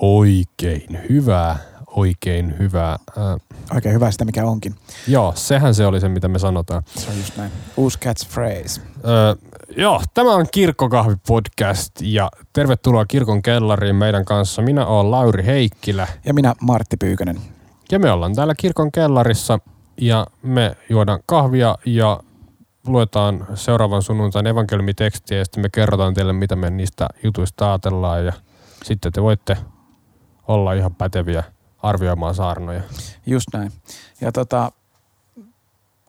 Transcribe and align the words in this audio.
Oikein 0.00 0.98
hyvä, 1.08 1.56
oikein 1.86 2.58
hyvä. 2.58 2.90
Äh, 2.92 3.36
Oikein 3.74 3.94
hyvä 3.94 4.10
sitä, 4.10 4.24
mikä 4.24 4.44
onkin. 4.44 4.74
joo, 5.08 5.32
sehän 5.36 5.74
se 5.74 5.86
oli 5.86 6.00
se, 6.00 6.08
mitä 6.08 6.28
me 6.28 6.38
sanotaan. 6.38 6.82
Se 6.96 7.10
on 7.10 7.16
just 7.16 7.36
näin. 7.36 7.50
Uusi 7.76 7.98
catchphrase. 7.98 8.80
Öö, 9.08 9.34
joo, 9.76 10.02
tämä 10.14 10.34
on 10.34 10.46
Kirkkokahvi-podcast 10.56 11.90
ja 12.00 12.30
tervetuloa 12.52 13.04
Kirkon 13.06 13.42
kellariin 13.42 13.96
meidän 13.96 14.24
kanssa. 14.24 14.62
Minä 14.62 14.86
olen 14.86 15.10
Lauri 15.10 15.46
Heikkilä 15.46 16.08
Ja 16.24 16.34
minä 16.34 16.54
Martti 16.60 16.96
Pyykönen. 16.96 17.40
ja 17.92 17.98
me 17.98 18.10
ollaan 18.12 18.34
täällä 18.34 18.54
Kirkon 18.54 18.92
kellarissa 18.92 19.58
ja 20.00 20.26
me 20.42 20.76
juodaan 20.88 21.20
kahvia 21.26 21.76
ja 21.86 22.20
luetaan 22.86 23.46
seuraavan 23.54 24.02
sunnuntain 24.02 24.46
evankeliumitekstiä 24.46 25.38
ja 25.38 25.44
sitten 25.44 25.62
me 25.62 25.68
kerrotaan 25.72 26.14
teille, 26.14 26.32
mitä 26.32 26.56
me 26.56 26.70
niistä 26.70 27.08
jutuista 27.24 27.68
ajatellaan 27.68 28.24
ja 28.26 28.32
sitten 28.84 29.12
te 29.12 29.22
voitte 29.22 29.56
olla 30.48 30.72
ihan 30.72 30.94
päteviä 30.94 31.44
arvioimaan 31.82 32.34
saarnoja. 32.34 32.82
Just 33.26 33.46
näin. 33.52 33.72
Ja 34.20 34.32
tota, 34.32 34.72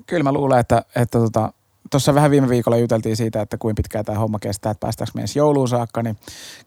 kyllä 0.06 0.24
mä 0.24 0.32
luulen, 0.32 0.60
että 0.60 0.84
että 0.96 1.20
tota, 1.20 1.54
tuossa 1.92 2.16
vähän 2.16 2.32
viime 2.32 2.50
viikolla 2.50 2.78
juteltiin 2.78 3.18
siitä, 3.18 3.42
että 3.42 3.58
kuinka 3.58 3.80
pitkään 3.80 4.06
tämä 4.06 4.20
homma 4.20 4.40
kestää, 4.40 4.72
että 4.72 4.86
päästäänkö 4.86 5.12
me 5.16 5.24
jouluun 5.36 5.68
saakka, 5.68 6.04
niin 6.04 6.18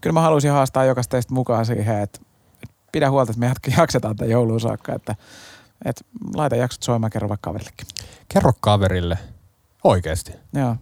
kyllä 0.00 0.14
mä 0.14 0.20
haluaisin 0.20 0.50
haastaa 0.50 0.84
jokaista 0.84 1.10
teistä 1.10 1.34
mukaan 1.34 1.66
siihen, 1.66 1.98
että, 2.02 2.20
pidä 2.92 3.10
huolta, 3.10 3.32
että 3.32 3.40
me 3.40 3.52
jaksetaan 3.78 4.16
tämän 4.16 4.30
jouluun 4.30 4.60
saakka, 4.60 4.94
että, 4.94 5.14
että 5.84 6.04
laita 6.34 6.56
jaksot 6.56 6.82
soimaan 6.82 7.10
kerro 7.10 7.28
vaikka 7.28 7.50
kaverillekin. 7.50 7.86
Kerro 8.28 8.52
kaverille. 8.60 9.18
Oikeesti. 9.84 10.32
Joo. 10.52 10.76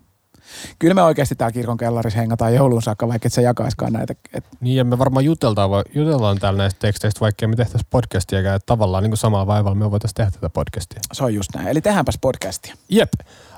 Kyllä 0.78 0.94
me 0.94 1.02
oikeasti 1.02 1.34
täällä 1.34 1.52
kirkon 1.52 1.76
kellarissa 1.76 2.20
hengataan 2.20 2.54
jouluun 2.54 2.82
saakka, 2.82 3.08
vaikka 3.08 3.26
et 3.26 3.32
se 3.32 3.42
jakaiskaan 3.42 3.92
näitä. 3.92 4.14
Et, 4.32 4.44
Niin 4.60 4.76
ja 4.76 4.84
me 4.84 4.98
varmaan 4.98 5.24
juteltaan, 5.24 5.70
jutellaan 5.94 6.38
täällä 6.38 6.58
näistä 6.58 6.78
teksteistä, 6.80 7.20
vaikka 7.20 7.48
me 7.48 7.56
tehtäisiin 7.56 7.88
podcastiakaan. 7.90 8.56
Että 8.56 8.66
tavallaan 8.66 9.02
niin 9.02 9.10
kuin 9.10 9.18
samalla 9.18 9.46
vaivalla 9.46 9.74
me 9.74 9.90
voitaisiin 9.90 10.14
tehdä 10.14 10.30
tätä 10.30 10.50
podcastia. 10.50 11.00
se 11.12 11.24
on 11.24 11.34
just 11.34 11.50
näin. 11.54 11.68
Eli 11.68 11.80
tehdäänpäs 11.80 12.18
podcastia. 12.20 12.74
Jep. 12.88 13.12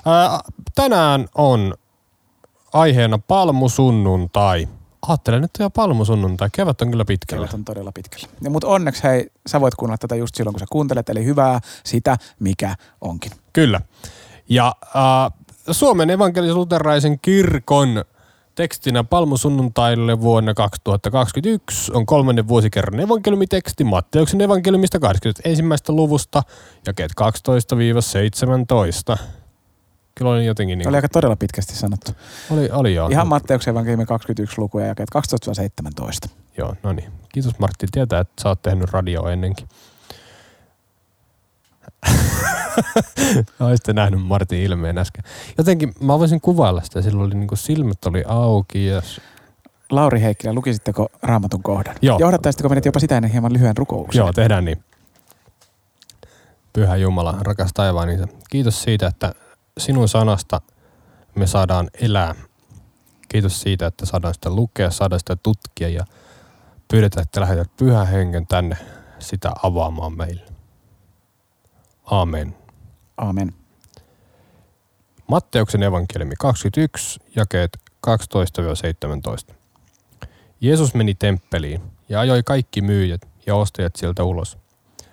Ää, 0.05 0.39
tänään 0.75 1.27
on 1.35 1.73
aiheena 2.73 3.17
palmusunnuntai. 3.17 4.67
Ajattelen, 5.07 5.43
että 5.43 5.63
jo 5.63 5.69
palmusunnuntai. 5.69 6.49
Kevät 6.51 6.81
on 6.81 6.91
kyllä 6.91 7.05
pitkällä. 7.05 7.45
Kevät 7.45 7.53
on 7.53 7.65
todella 7.65 7.91
pitkällä. 7.91 8.27
Ja, 8.41 8.49
mutta 8.49 8.67
onneksi 8.67 9.03
hei, 9.03 9.29
sä 9.47 9.61
voit 9.61 9.75
kuunnella 9.75 9.97
tätä 9.97 10.15
just 10.15 10.35
silloin, 10.35 10.53
kun 10.53 10.59
sä 10.59 10.65
kuuntelet, 10.69 11.09
eli 11.09 11.25
hyvää 11.25 11.59
sitä, 11.83 12.17
mikä 12.39 12.75
onkin. 13.01 13.31
Kyllä. 13.53 13.81
Ja 14.49 14.75
äh, 14.95 15.45
Suomen 15.71 16.09
evankelis-luterilaisen 16.09 17.19
kirkon 17.21 18.03
tekstinä 18.55 19.03
palmusunnuntaille 19.03 20.21
vuonna 20.21 20.53
2021 20.53 21.91
on 21.93 22.05
kolmannen 22.05 22.47
vuosikerran 22.47 22.99
evankeliumiteksti 22.99 23.83
Matteuksen 23.83 24.41
evankeliumista 24.41 24.99
21. 24.99 25.63
luvusta, 25.87 26.43
jakeet 26.87 27.11
12-17. 29.13 29.17
Kyllä 30.15 30.31
oli 30.31 30.45
jotenkin 30.45 30.77
niin 30.77 30.87
Oli 30.87 30.95
aika 30.95 31.09
todella 31.09 31.35
pitkästi 31.35 31.75
sanottu. 31.75 32.11
oli, 32.51 32.69
oli 32.71 32.95
joo. 32.95 33.07
Ihan 33.07 33.27
Matteuksen 33.27 33.71
evankeliumi 33.71 34.05
21 34.05 34.61
lukuja 34.61 34.85
ja 34.85 34.95
12-17. 36.25 36.29
Joo, 36.57 36.75
no 36.83 36.93
niin. 36.93 37.11
Kiitos 37.33 37.59
Martti. 37.59 37.87
Tietää, 37.91 38.19
että 38.19 38.43
sä 38.43 38.49
oot 38.49 38.61
tehnyt 38.61 38.91
radio 38.91 39.27
ennenkin. 39.27 39.67
Olisitte 43.59 43.93
nähnyt 43.93 44.21
Martin 44.21 44.59
ilmeen 44.59 44.97
äsken. 44.97 45.23
Jotenkin 45.57 45.93
mä 46.01 46.19
voisin 46.19 46.41
kuvailla 46.41 46.81
sitä. 46.81 47.01
Sillä 47.01 47.23
oli 47.23 47.35
niinku 47.35 47.55
silmät 47.55 48.05
oli 48.05 48.23
auki 48.27 48.85
ja... 48.85 49.01
Lauri 49.91 50.21
Heikkilä, 50.21 50.53
lukisitteko 50.53 51.07
raamatun 51.21 51.63
kohdan? 51.63 51.95
Joo. 52.01 52.19
Johdattaisitteko 52.19 52.69
menet 52.69 52.85
jopa 52.85 52.99
sitä 52.99 53.17
ennen 53.17 53.31
hieman 53.31 53.53
lyhyen 53.53 53.77
rukouksen? 53.77 54.19
Joo, 54.19 54.33
tehdään 54.33 54.65
niin. 54.65 54.83
Pyhä 56.73 56.95
Jumala, 56.95 57.37
rakas 57.41 57.71
taivaan 57.73 58.09
isä. 58.09 58.27
Kiitos 58.49 58.83
siitä, 58.83 59.07
että 59.07 59.33
sinun 59.77 60.09
sanasta 60.09 60.61
me 61.35 61.47
saadaan 61.47 61.89
elää. 62.01 62.35
Kiitos 63.29 63.61
siitä, 63.61 63.87
että 63.87 64.05
saadaan 64.05 64.33
sitä 64.33 64.49
lukea, 64.49 64.91
saadaan 64.91 65.19
sitä 65.19 65.35
tutkia 65.35 65.89
ja 65.89 66.05
pyydetään, 66.87 67.23
että 67.23 67.41
lähetät 67.41 67.71
pyhän 67.77 68.07
hengen 68.07 68.47
tänne 68.47 68.77
sitä 69.19 69.51
avaamaan 69.63 70.17
meille. 70.17 70.46
Amen. 72.11 72.55
Aamen. 73.17 73.53
Matteuksen 75.27 75.83
evankeliumi 75.83 76.35
21, 76.39 77.19
jakeet 77.35 77.77
12-17. 79.51 79.53
Jeesus 80.61 80.93
meni 80.93 81.15
temppeliin 81.15 81.81
ja 82.09 82.19
ajoi 82.19 82.43
kaikki 82.43 82.81
myyjät 82.81 83.21
ja 83.45 83.55
ostajat 83.55 83.95
sieltä 83.95 84.23
ulos. 84.23 84.57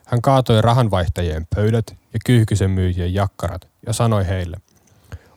Hän 0.07 0.23
kaatoi 0.23 0.63
rahanvaihtajien 0.63 1.47
pöydät 1.55 1.97
ja 2.13 2.19
kyyhkysen 2.27 2.71
myyjien 2.71 3.15
jakkarat 3.15 3.69
ja 3.87 3.93
sanoi 3.93 4.27
heille, 4.27 4.57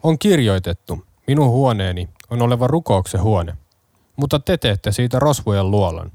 on 0.04 0.20
kirjoitettu, 0.20 1.06
minun 1.28 1.50
huoneeni 1.50 2.10
on 2.30 2.42
oleva 2.42 2.68
rukouksen 2.68 3.22
huone, 3.22 3.58
mutta 4.16 4.40
te 4.40 4.58
teette 4.58 4.92
siitä 4.92 5.20
rosvojen 5.20 5.72
luolan. 5.72 6.12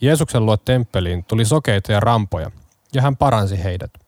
Jeesuksen 0.00 0.46
luo 0.46 0.56
temppeliin 0.56 1.24
tuli 1.24 1.44
sokeita 1.44 1.92
ja 1.92 2.00
rampoja, 2.00 2.50
ja 2.92 3.02
hän 3.02 3.16
paransi 3.16 3.64
heidät. 3.64 4.03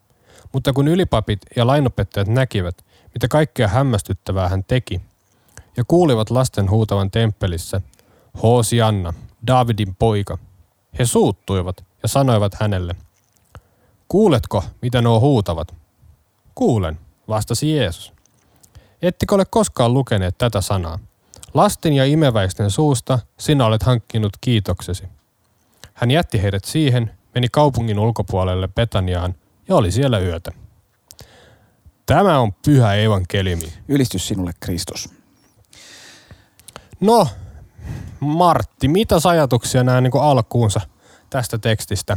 Mutta 0.56 0.72
kun 0.72 0.88
ylipapit 0.88 1.40
ja 1.56 1.66
lainopettajat 1.66 2.28
näkivät, 2.28 2.84
mitä 3.14 3.28
kaikkea 3.28 3.68
hämmästyttävää 3.68 4.48
hän 4.48 4.64
teki, 4.64 5.00
ja 5.76 5.84
kuulivat 5.88 6.30
lasten 6.30 6.70
huutavan 6.70 7.10
temppelissä, 7.10 7.80
Hoosianna, 8.42 9.14
Davidin 9.46 9.94
poika, 9.94 10.38
he 10.98 11.06
suuttuivat 11.06 11.84
ja 12.02 12.08
sanoivat 12.08 12.54
hänelle, 12.54 12.96
Kuuletko, 14.08 14.64
mitä 14.82 15.02
nuo 15.02 15.20
huutavat? 15.20 15.74
Kuulen, 16.54 16.98
vastasi 17.28 17.76
Jeesus. 17.76 18.12
Ettekö 19.02 19.34
ole 19.34 19.44
koskaan 19.44 19.94
lukeneet 19.94 20.38
tätä 20.38 20.60
sanaa? 20.60 20.98
Lasten 21.54 21.92
ja 21.92 22.04
imeväisten 22.04 22.70
suusta 22.70 23.18
sinä 23.38 23.66
olet 23.66 23.82
hankkinut 23.82 24.32
kiitoksesi. 24.40 25.04
Hän 25.94 26.10
jätti 26.10 26.42
heidät 26.42 26.64
siihen, 26.64 27.10
meni 27.34 27.48
kaupungin 27.52 27.98
ulkopuolelle 27.98 28.68
Betaniaan 28.68 29.34
ja 29.68 29.76
oli 29.76 29.92
siellä 29.92 30.18
yötä. 30.18 30.52
Tämä 32.06 32.38
on 32.38 32.52
pyhä 32.64 32.94
evankeliumi. 32.94 33.72
Ylistys 33.88 34.28
sinulle, 34.28 34.52
Kristus. 34.60 35.08
No, 37.00 37.28
Martti, 38.20 38.88
mitä 38.88 39.14
ajatuksia 39.24 39.84
nämä 39.84 40.00
niin 40.00 40.12
alkuunsa 40.20 40.80
tästä 41.30 41.58
tekstistä? 41.58 42.16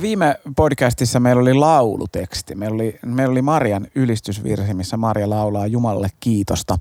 Viime 0.00 0.40
podcastissa 0.56 1.20
meillä 1.20 1.42
oli 1.42 1.54
lauluteksti. 1.54 2.54
Meillä 2.54 2.74
oli, 2.74 2.98
meillä 3.06 3.32
oli 3.32 3.42
Marian 3.42 3.86
ylistysvirsi, 3.94 4.74
missä 4.74 4.96
Maria 4.96 5.30
laulaa 5.30 5.66
Jumalalle 5.66 6.08
kiitosta. 6.20 6.78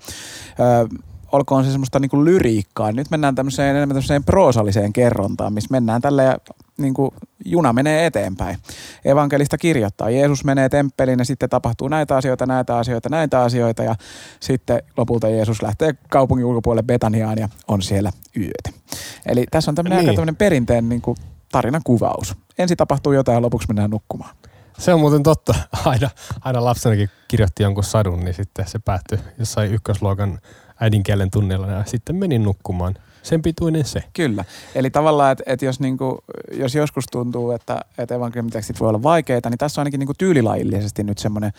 Olkoon 1.32 1.66
se 1.66 1.72
semmoista 1.72 2.00
niin 2.00 2.26
lyriikkaa. 2.26 2.92
Nyt 2.92 3.10
mennään 3.12 3.36
tämmöiseen, 3.36 3.70
enemmän 3.70 3.96
tämmöiseen 3.96 4.24
proosalliseen 4.24 4.94
kerrontaan, 4.94 5.54
missä 5.54 5.68
mennään 5.72 6.02
tällä 6.02 6.24
ja 6.24 6.38
niin 6.78 6.94
kuin 6.94 7.12
juna 7.46 7.74
menee 7.74 8.06
eteenpäin. 8.06 8.58
Evankelista 9.06 9.58
kirjoittaa. 9.58 10.10
Jeesus 10.10 10.44
menee 10.44 10.70
temppeliin 10.70 11.20
ja 11.20 11.26
sitten 11.26 11.50
tapahtuu 11.50 11.88
näitä 11.88 12.16
asioita, 12.18 12.46
näitä 12.46 12.78
asioita, 12.78 13.10
näitä 13.10 13.42
asioita 13.42 13.84
ja 13.84 13.96
sitten 14.40 14.84
lopulta 14.98 15.30
Jeesus 15.30 15.62
lähtee 15.62 15.94
kaupungin 16.10 16.46
ulkopuolelle 16.46 16.84
Betaniaan 16.84 17.38
ja 17.38 17.50
on 17.68 17.82
siellä 17.82 18.12
yötä. 18.38 18.80
Eli 19.26 19.46
tässä 19.52 19.72
on 19.72 19.76
tämmöinen 19.76 19.98
Niin. 20.00 20.10
aika 20.10 20.16
tämmöinen 20.16 20.36
perinteinen 20.36 20.90
niin 20.90 21.02
kuin 21.02 21.18
tarinan 21.52 21.82
kuvaus. 21.84 22.36
Ensin 22.58 22.78
tapahtuu 22.78 23.14
jotain 23.14 23.36
ja 23.36 23.42
lopuksi 23.42 23.68
mennään 23.68 23.90
nukkumaan. 23.90 24.36
Se 24.78 24.94
on 24.94 25.00
muuten 25.00 25.24
totta. 25.24 25.56
Aina, 25.86 26.10
aina 26.42 26.66
lapsenakin 26.66 27.10
kirjoitti 27.28 27.64
jonkun 27.64 27.84
sadun, 27.84 28.20
niin 28.20 28.34
sitten 28.34 28.68
se 28.68 28.80
päättyi 28.80 29.20
jossain 29.40 29.74
ykkösluokan 29.74 30.40
äidinkielen 30.80 31.32
tunnilla 31.32 31.68
ja 31.68 31.84
sitten 31.86 32.16
menin 32.16 32.44
nukkumaan. 32.44 32.96
Sen 33.24 33.42
pituinen 33.42 33.86
se. 33.86 34.04
Kyllä. 34.14 34.46
Eli 34.76 34.90
tavallaan, 34.90 35.32
että 35.32 35.44
et 35.48 35.62
jos, 35.62 35.80
niinku, 35.80 36.24
jos 36.54 36.76
joskus 36.76 37.06
tuntuu, 37.12 37.52
että 37.52 37.82
et 37.98 38.12
evankeliumitekstit 38.12 38.80
voi 38.80 38.90
olla 38.90 39.04
vaikeita, 39.04 39.50
niin 39.50 39.58
tässä 39.58 39.82
on 39.82 39.84
ainakin 39.84 40.00
niinku 40.00 40.14
tyylilajillisesti 40.18 41.04
nyt 41.04 41.18
semmoinen 41.18 41.52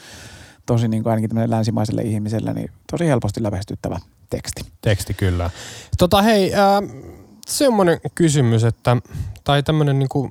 tosi 0.66 0.88
niinku 0.88 1.08
ainakin 1.08 1.30
tämmöinen 1.30 1.50
länsimaiselle 1.50 2.02
ihmiselle 2.02 2.52
niin 2.52 2.70
tosi 2.90 3.06
helposti 3.06 3.42
lähestyttävä 3.42 3.98
teksti. 4.30 4.64
Teksti 4.80 5.14
kyllä. 5.14 5.50
Tota 5.98 6.22
hei, 6.22 6.54
äh, 6.54 6.60
semmoinen 7.46 8.00
kysymys, 8.14 8.64
että, 8.64 8.96
tai 9.44 9.62
tämmöinen 9.62 9.98
niinku, 9.98 10.30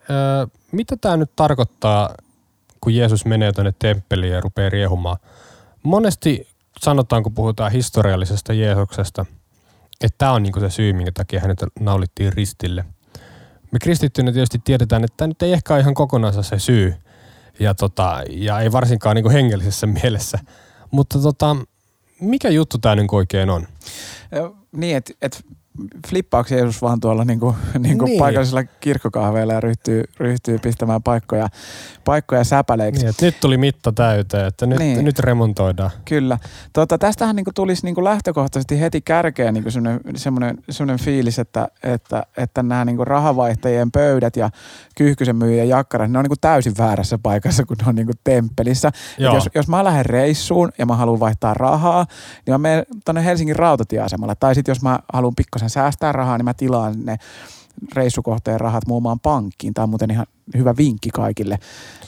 äh, 0.00 0.50
mitä 0.72 0.96
tämä 0.96 1.16
nyt 1.16 1.30
tarkoittaa, 1.36 2.14
kun 2.80 2.94
Jeesus 2.94 3.24
menee 3.24 3.52
tuonne 3.52 3.72
temppeliin 3.78 4.32
ja 4.32 4.40
rupeaa 4.40 4.70
riehumaan? 4.70 5.16
Monesti 5.82 6.51
sanotaan, 6.80 7.22
kun 7.22 7.34
puhutaan 7.34 7.72
historiallisesta 7.72 8.52
Jeesuksesta, 8.52 9.26
että 10.00 10.18
tämä 10.18 10.32
on 10.32 10.42
niinku 10.42 10.60
se 10.60 10.70
syy, 10.70 10.92
minkä 10.92 11.12
takia 11.14 11.40
hänet 11.40 11.64
naulittiin 11.80 12.32
ristille. 12.32 12.84
Me 13.70 13.78
kristittyinä 13.78 14.32
tietysti 14.32 14.58
tiedetään, 14.64 15.04
että 15.04 15.16
tämä 15.16 15.28
nyt 15.28 15.42
ei 15.42 15.52
ehkä 15.52 15.74
ole 15.74 15.80
ihan 15.80 15.94
kokonaan 15.94 16.44
se 16.44 16.58
syy, 16.58 16.94
ja, 17.60 17.74
tota, 17.74 18.22
ja 18.30 18.60
ei 18.60 18.72
varsinkaan 18.72 19.16
niinku 19.16 19.30
hengellisessä 19.30 19.86
mielessä. 20.02 20.38
Mutta 20.90 21.18
tota, 21.18 21.56
mikä 22.20 22.48
juttu 22.48 22.78
tämä 22.78 22.94
nyt 22.94 23.06
oikein 23.12 23.50
on? 23.50 23.68
Niin, 24.72 24.96
että 24.96 25.12
et 25.22 25.44
flippaako 26.08 26.54
Jeesus 26.54 26.82
vaan 26.82 27.00
tuolla 27.00 27.24
niinku, 27.24 27.56
niinku 27.78 28.04
Niin. 28.04 28.18
paikallisilla 28.18 28.64
kirkkokahveilla 28.64 29.52
ja 29.52 29.60
ryhtyy, 29.60 30.04
ryhtyy 30.18 30.58
pistämään 30.58 31.02
paikkoja, 31.02 31.48
paikkoja 32.04 32.44
säpäleiksi. 32.44 33.00
Niin, 33.00 33.10
että 33.10 33.24
nyt 33.24 33.40
tuli 33.40 33.56
mitta 33.56 33.92
täyteen, 33.92 34.46
että 34.46 34.66
nyt, 34.66 34.78
Niin. 34.78 35.04
nyt 35.04 35.18
remontoidaan. 35.18 35.90
Kyllä. 36.04 36.38
Tota, 36.72 36.98
tästähän 36.98 37.36
niinku 37.36 37.50
tulisi 37.54 37.84
niinku 37.86 38.04
lähtökohtaisesti 38.04 38.80
heti 38.80 39.00
kärkeen 39.00 39.54
niinku 39.54 39.70
semmoinen, 39.70 40.00
semmoinen, 40.16 40.58
semmoinen 40.70 41.04
fiilis, 41.04 41.38
että, 41.38 41.68
että, 41.82 42.22
että 42.36 42.62
nämä 42.62 42.84
niinku 42.84 43.04
rahavaihtajien 43.04 43.90
pöydät 43.92 44.36
ja 44.36 44.50
kyyhkysen 44.96 45.36
myyjien 45.36 45.68
jakkarat, 45.68 46.10
ne 46.10 46.18
on 46.18 46.24
niinku 46.24 46.36
täysin 46.40 46.72
väärässä 46.78 47.18
paikassa, 47.22 47.64
kun 47.64 47.76
ne 47.76 47.84
on 47.88 47.94
niinku 47.94 48.12
temppelissä. 48.24 48.90
Jos, 49.18 49.48
jos 49.54 49.68
mä 49.68 49.84
lähden 49.84 50.06
reissuun 50.06 50.72
ja 50.78 50.86
mä 50.86 50.96
haluan 50.96 51.20
vaihtaa 51.20 51.54
rahaa, 51.54 52.06
niin 52.46 52.54
mä 52.54 52.58
menen 52.58 52.84
tuonne 53.04 53.24
Helsingin 53.24 53.56
rautatieasemalle. 53.56 54.34
Tai 54.40 54.54
sitten 54.54 54.70
jos 54.72 54.82
mä 54.82 54.98
haluan 55.12 55.34
pikkasen 55.34 55.61
säästää 55.70 56.12
rahaa, 56.12 56.38
niin 56.38 56.44
mä 56.44 56.54
tilaan 56.54 56.94
ne 57.04 57.16
reissukohteen 57.94 58.60
rahat 58.60 58.86
muassa 58.86 59.18
pankkiin. 59.22 59.74
Tämä 59.74 59.82
on 59.82 59.88
muuten 59.88 60.10
ihan 60.10 60.26
hyvä 60.56 60.74
vinkki 60.76 61.10
kaikille, 61.10 61.58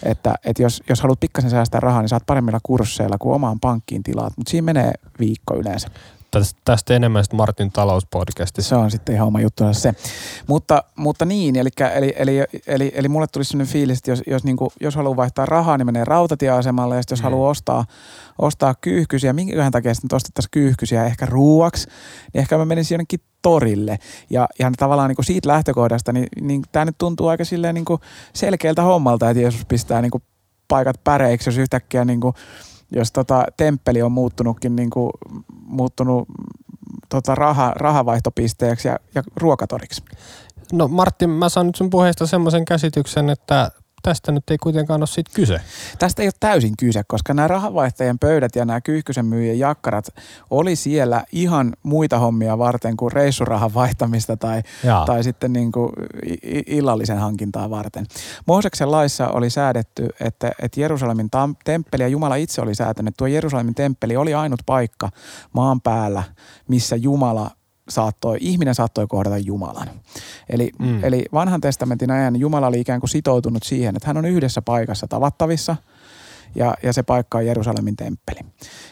että, 0.02 0.34
että 0.44 0.62
jos, 0.62 0.82
jos 0.88 1.00
haluat 1.00 1.20
pikkasen 1.20 1.50
säästää 1.50 1.80
rahaa, 1.80 2.02
niin 2.02 2.08
saat 2.08 2.26
paremmilla 2.26 2.58
kursseilla 2.62 3.18
kuin 3.18 3.34
omaan 3.34 3.60
pankkiin 3.60 4.02
tilaat. 4.02 4.32
Mutta 4.36 4.50
siinä 4.50 4.64
menee 4.64 4.92
viikko 5.18 5.56
yleensä. 5.56 5.88
Tästä, 6.38 6.60
tästä 6.64 6.94
enemmän 6.94 7.24
sitten 7.24 7.36
Martin 7.36 7.72
talouspodcastissa. 7.72 8.68
Se 8.68 8.74
on 8.76 8.90
sitten 8.90 9.14
ihan 9.14 9.26
oma 9.26 9.40
juttu 9.40 9.64
se. 9.72 9.94
Mutta, 10.46 10.84
mutta 10.96 11.24
niin, 11.24 11.56
eli, 11.56 11.68
eli, 11.94 12.14
eli, 12.16 12.44
eli, 12.66 12.92
eli 12.94 13.08
mulle 13.08 13.26
tuli 13.26 13.44
sellainen 13.44 13.72
fiilis, 13.72 13.98
että 13.98 14.10
jos, 14.10 14.22
jos, 14.26 14.44
niin 14.44 14.56
kuin, 14.56 14.70
jos 14.80 14.96
haluaa 14.96 15.16
vaihtaa 15.16 15.46
rahaa, 15.46 15.78
niin 15.78 15.86
menee 15.86 16.04
rautatieasemalle. 16.04 16.96
Ja 16.96 17.02
sitten 17.02 17.16
jos 17.16 17.20
Mm. 17.20 17.24
haluaa 17.24 17.50
ostaa, 17.50 17.84
ostaa 18.38 18.74
kyyhkysiä, 18.74 19.32
minkäköhän 19.32 19.72
takia 19.72 19.94
sitten 19.94 20.16
ostettaisiin 20.16 20.50
kyyhkysiä 20.50 21.04
ehkä 21.04 21.26
ruuaksi, 21.26 21.88
niin 22.32 22.40
ehkä 22.40 22.58
mä 22.58 22.64
menisin 22.64 22.94
jonnekin 22.94 23.20
torille. 23.42 23.98
Ja, 24.30 24.48
ja 24.58 24.70
tavallaan 24.76 25.08
niin 25.08 25.16
kuin 25.16 25.26
siitä 25.26 25.48
lähtökohdasta, 25.48 26.12
niin, 26.12 26.26
niin 26.40 26.62
tämä 26.72 26.84
nyt 26.84 26.98
tuntuu 26.98 27.28
aika 27.28 27.44
silleen 27.44 27.74
niin 27.74 27.84
kuin 27.84 28.00
selkeältä 28.34 28.82
hommalta, 28.82 29.30
että 29.30 29.40
Jeesus 29.40 29.64
pistää 29.64 30.02
niin 30.02 30.10
kuin 30.10 30.22
paikat 30.68 31.04
päreiksi, 31.04 31.48
jos 31.48 31.58
yhtäkkiä 31.58 32.04
niin 32.04 32.20
kuin, 32.20 32.34
jos 32.90 33.12
tota 33.12 33.46
temppeli 33.56 34.02
on 34.02 34.12
muuttunutkin 34.12 34.76
niin 34.76 34.90
kuin, 34.90 35.10
muuttunut 35.66 36.28
tota 37.08 37.34
raha, 37.34 37.72
rahavaihtopisteeksi 37.76 38.88
ja, 38.88 38.98
ja 39.14 39.22
ruokatoriksi. 39.36 40.02
No 40.72 40.88
Martin, 40.88 41.30
mä 41.30 41.48
saan 41.48 41.66
nyt 41.66 41.74
sun 41.74 41.90
puheesta 41.90 42.26
semmoisen 42.26 42.64
käsityksen, 42.64 43.30
että 43.30 43.70
tästä 44.04 44.32
nyt 44.32 44.50
ei 44.50 44.58
kuitenkaan 44.58 45.00
ole 45.00 45.06
siitä 45.06 45.30
kyse. 45.34 45.60
Tästä 45.98 46.22
ei 46.22 46.28
ole 46.28 46.32
täysin 46.40 46.74
kyse, 46.78 47.02
koska 47.06 47.34
nämä 47.34 47.48
rahavaihtajien 47.48 48.18
pöydät 48.18 48.56
ja 48.56 48.64
nämä 48.64 48.80
kyyhkysen 48.80 49.26
myyjien 49.26 49.58
jakkarat 49.58 50.06
oli 50.50 50.76
siellä 50.76 51.24
ihan 51.32 51.72
muita 51.82 52.18
hommia 52.18 52.58
varten 52.58 52.96
kuin 52.96 53.12
reissurahan 53.12 53.74
vaihtamista 53.74 54.36
tai, 54.36 54.62
Jaa. 54.84 55.06
tai 55.06 55.24
sitten 55.24 55.52
niin 55.52 55.72
kuin 55.72 55.90
illallisen 56.66 57.18
hankintaa 57.18 57.70
varten. 57.70 58.06
Mooseksen 58.46 58.90
laissa 58.90 59.28
oli 59.28 59.50
säädetty, 59.50 60.08
että, 60.20 60.52
että 60.62 60.80
Jerusalemin 60.80 61.30
tam- 61.36 61.56
temppeli 61.64 62.02
ja 62.02 62.08
Jumala 62.08 62.36
itse 62.36 62.62
oli 62.62 62.74
säätänyt, 62.74 63.08
että 63.08 63.18
tuo 63.18 63.26
Jerusalemin 63.26 63.74
temppeli 63.74 64.16
oli 64.16 64.34
ainut 64.34 64.60
paikka 64.66 65.08
maan 65.52 65.80
päällä, 65.80 66.22
missä 66.68 66.96
Jumala 66.96 67.50
saattoi, 67.88 68.38
ihminen 68.40 68.74
saattoi 68.74 69.06
kohdata 69.06 69.38
Jumalan. 69.38 69.90
Eli, 70.48 70.70
Mm. 70.78 71.04
eli 71.04 71.24
vanhan 71.32 71.60
testamentin 71.60 72.10
ajan 72.10 72.36
Jumala 72.36 72.66
oli 72.66 72.80
ikään 72.80 73.00
kuin 73.00 73.10
sitoutunut 73.10 73.62
siihen, 73.62 73.96
että 73.96 74.06
hän 74.08 74.16
on 74.16 74.24
yhdessä 74.24 74.62
paikassa 74.62 75.06
tavattavissa 75.08 75.76
ja, 76.54 76.74
ja 76.82 76.92
se 76.92 77.02
paikka 77.02 77.38
on 77.38 77.46
Jerusalemin 77.46 77.96
temppeli. 77.96 78.40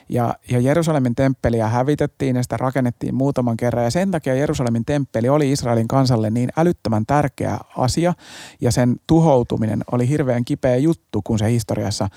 Ja, 0.09 0.35
ja 0.51 0.61
Jerusalemin 0.61 1.15
temppeliä 1.15 1.69
hävitettiin 1.69 2.37
ja 2.37 2.43
sitä 2.43 2.57
rakennettiin 2.57 3.15
muutaman 3.15 3.57
kerran 3.57 3.85
ja 3.85 3.91
sen 3.91 4.11
takia 4.11 4.35
Jerusalemin 4.35 4.85
temppeli 4.85 5.29
oli 5.29 5.53
Israelin 5.53 5.89
kansalle 5.89 6.31
niin 6.31 6.49
älyttömän 6.57 7.07
tärkeä 7.07 7.59
asia 7.77 8.15
ja 8.61 8.73
sen 8.73 8.97
tuhoutuminen 9.07 9.85
oli 9.93 10.09
hirveän 10.09 10.45
kipeä 10.45 10.77
juttu, 10.77 11.23
kun 11.25 11.39
se 11.39 11.51
historiassa 11.51 12.09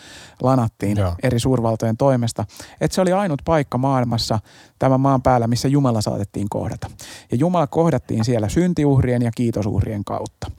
lanattiin 0.41 0.97
Joo. 0.97 1.15
eri 1.23 1.39
suurvaltojen 1.39 1.97
toimesta. 1.97 2.45
Että 2.81 2.95
se 2.95 3.01
oli 3.01 3.11
ainut 3.11 3.41
paikka 3.45 3.77
maailmassa 3.77 4.39
tämän 4.79 5.01
maan 5.01 5.21
päällä, 5.21 5.47
missä 5.47 5.67
Jumala 5.67 6.01
saatettiin 6.01 6.47
kohdata. 6.49 6.87
Ja 7.31 7.37
Jumala 7.37 7.67
kohdattiin 7.67 8.25
siellä 8.25 8.49
syntiuhrien 8.49 9.21
ja 9.21 9.31
kiitosuhrien 9.35 10.03
kautta. 10.03 10.51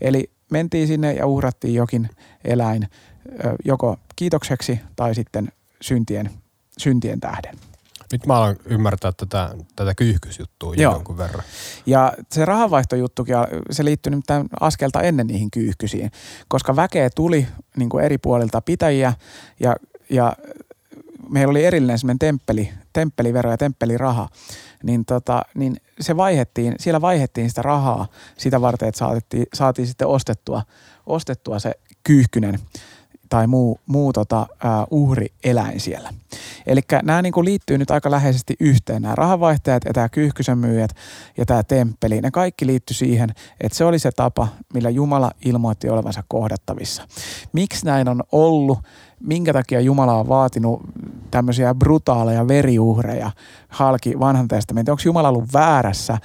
Eli 0.00 0.30
mentiin 0.52 0.86
sinne 0.86 1.12
ja 1.12 1.26
uhrattiin 1.26 1.74
jokin 1.74 2.08
eläin 2.44 2.88
joko 3.64 3.96
kiitokseksi 4.16 4.80
tai 4.96 5.14
sitten 5.14 5.52
syntien, 5.80 6.30
syntien 6.78 7.20
tähden. 7.20 7.58
Nyt 8.12 8.26
mä 8.26 8.36
alan 8.36 8.56
ymmärtää 8.64 9.12
tätä, 9.12 9.54
tätä 9.76 9.94
kyyhkysjuttua 9.94 10.74
jo 10.74 10.82
Joo. 10.82 10.92
jonkun 10.92 11.18
verran. 11.18 11.44
Ja 11.86 12.12
se 12.30 12.44
rahanvaihtojuttukin, 12.44 13.34
se 13.70 13.84
liittyy 13.84 14.10
nimittäin 14.10 14.48
askelta 14.60 15.02
ennen 15.02 15.26
niihin 15.26 15.50
kyyhkysiin, 15.50 16.10
koska 16.48 16.76
väkeä 16.76 17.10
tuli 17.10 17.46
niin 17.76 17.88
kuin 17.88 18.04
eri 18.04 18.18
puolilta 18.18 18.60
pitäjiä 18.60 19.12
ja, 19.60 19.76
ja 20.10 20.36
meillä 21.28 21.50
oli 21.50 21.64
erillinen 21.64 21.98
semmoinen 21.98 22.18
temppeli, 22.18 22.72
temppelivero 22.92 23.50
ja 23.50 23.56
temppeliraha, 23.56 24.28
niin, 24.82 25.04
tota, 25.04 25.42
niin 25.54 25.76
se 26.00 26.16
vaihettiin, 26.16 26.74
siellä 26.80 27.00
vaihettiin 27.00 27.48
sitä 27.48 27.62
rahaa 27.62 28.06
sitä 28.36 28.60
varten, 28.60 28.88
että 28.88 28.98
saatiin, 28.98 29.46
saatiin 29.54 29.86
sitten 29.86 30.08
ostettua, 30.08 30.62
ostettua 31.06 31.58
se 31.58 31.72
kyyhkynen 32.04 32.58
tai 33.32 33.46
muu, 33.46 33.80
muu 33.86 34.12
tota, 34.12 34.46
ää, 34.64 34.86
uhrieläin 34.90 35.80
siellä. 35.80 36.10
Eli 36.66 36.80
nämä 37.02 37.22
niinku 37.22 37.44
liittyy 37.44 37.78
nyt 37.78 37.90
aika 37.90 38.10
läheisesti 38.10 38.54
yhteen. 38.60 39.02
Nämä 39.02 39.14
rahavaihtajat 39.14 39.84
ja 39.84 39.92
tämä 39.92 40.08
kyyhkysen 40.08 40.58
myyjät 40.58 40.90
ja 41.36 41.46
tämä 41.46 41.62
temppeli, 41.62 42.20
ne 42.20 42.30
kaikki 42.30 42.66
liittyy 42.66 42.94
siihen, 42.96 43.30
että 43.60 43.78
se 43.78 43.84
oli 43.84 43.98
se 43.98 44.10
tapa, 44.16 44.48
millä 44.74 44.90
Jumala 44.90 45.30
ilmoitti 45.44 45.88
olevansa 45.88 46.22
kohdattavissa. 46.28 47.02
Miksi 47.52 47.86
näin 47.86 48.08
on 48.08 48.22
ollut? 48.32 48.78
Minkä 49.20 49.52
takia 49.52 49.80
Jumala 49.80 50.14
on 50.14 50.28
vaatinut 50.28 50.80
tämmöisiä 51.30 51.74
brutaaleja 51.74 52.48
veriuhreja 52.48 53.30
halki 53.68 54.20
vanhan 54.20 54.48
testamentin? 54.48 54.92
Onko 54.92 55.02
Jumala 55.04 55.28
ollut 55.28 55.52
väärässä? 55.52 56.18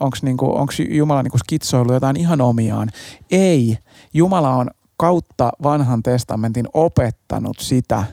Onko 0.00 0.16
niinku, 0.22 0.66
Jumala 0.88 1.22
niinku 1.22 1.38
skitsoillut 1.38 1.94
jotain 1.94 2.16
ihan 2.16 2.40
omiaan? 2.40 2.88
Ei. 3.30 3.78
Jumala 4.14 4.56
on 4.56 4.70
kautta 5.02 5.52
vanhan 5.62 6.02
testamentin 6.02 6.66
opettanut 6.74 7.58
sitä, 7.60 8.04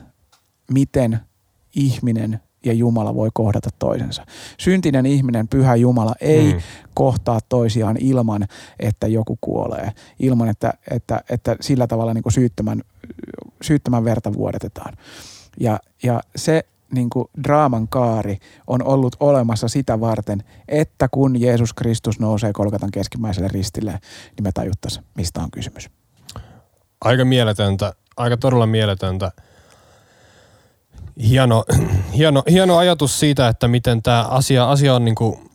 miten 0.72 1.20
ihminen 1.76 2.40
ja 2.64 2.72
Jumala 2.72 3.14
voi 3.14 3.28
kohdata 3.34 3.70
toisensa. 3.78 4.26
Syntinen 4.58 5.06
ihminen, 5.06 5.48
pyhä 5.48 5.76
Jumala, 5.76 6.14
ei 6.20 6.52
Mm. 6.52 6.60
kohtaa 6.94 7.40
toisiaan 7.48 7.96
ilman, 8.00 8.46
että 8.78 9.06
joku 9.06 9.38
kuolee. 9.40 9.92
Ilman, 10.18 10.48
että, 10.48 10.74
että, 10.90 11.20
että 11.30 11.56
sillä 11.60 11.86
tavalla 11.86 12.14
niin 12.14 12.22
kuin 12.22 12.32
syyttömän, 12.32 12.82
syyttömän 13.62 14.04
verta 14.04 14.32
vuodetetaan. 14.32 14.96
Ja, 15.60 15.80
ja 16.02 16.20
se 16.36 16.64
niin 16.94 17.10
kuin 17.10 17.28
draaman 17.44 17.88
kaari 17.88 18.38
on 18.66 18.82
ollut 18.82 19.16
olemassa 19.20 19.68
sitä 19.68 20.00
varten, 20.00 20.42
että 20.68 21.08
kun 21.08 21.40
Jeesus 21.40 21.72
Kristus 21.74 22.20
nousee 22.20 22.52
Kolkatan 22.52 22.90
keskimmäiselle 22.90 23.48
ristille, 23.48 23.90
niin 23.90 24.42
me 24.42 24.52
tajuttaisiin, 24.54 25.04
mistä 25.14 25.40
on 25.40 25.50
kysymys. 25.50 25.99
Aika 27.00 27.24
mieletöntä, 27.24 27.92
aika 28.16 28.36
todella 28.36 28.66
mieletöntä. 28.66 29.32
Hieno, 31.28 31.64
hieno, 32.16 32.42
hieno 32.50 32.76
ajatus 32.76 33.20
siitä, 33.20 33.48
että 33.48 33.68
miten 33.68 34.02
tämä 34.02 34.22
asia, 34.24 34.70
asia 34.70 34.94
on 34.94 35.04
niinku 35.04 35.50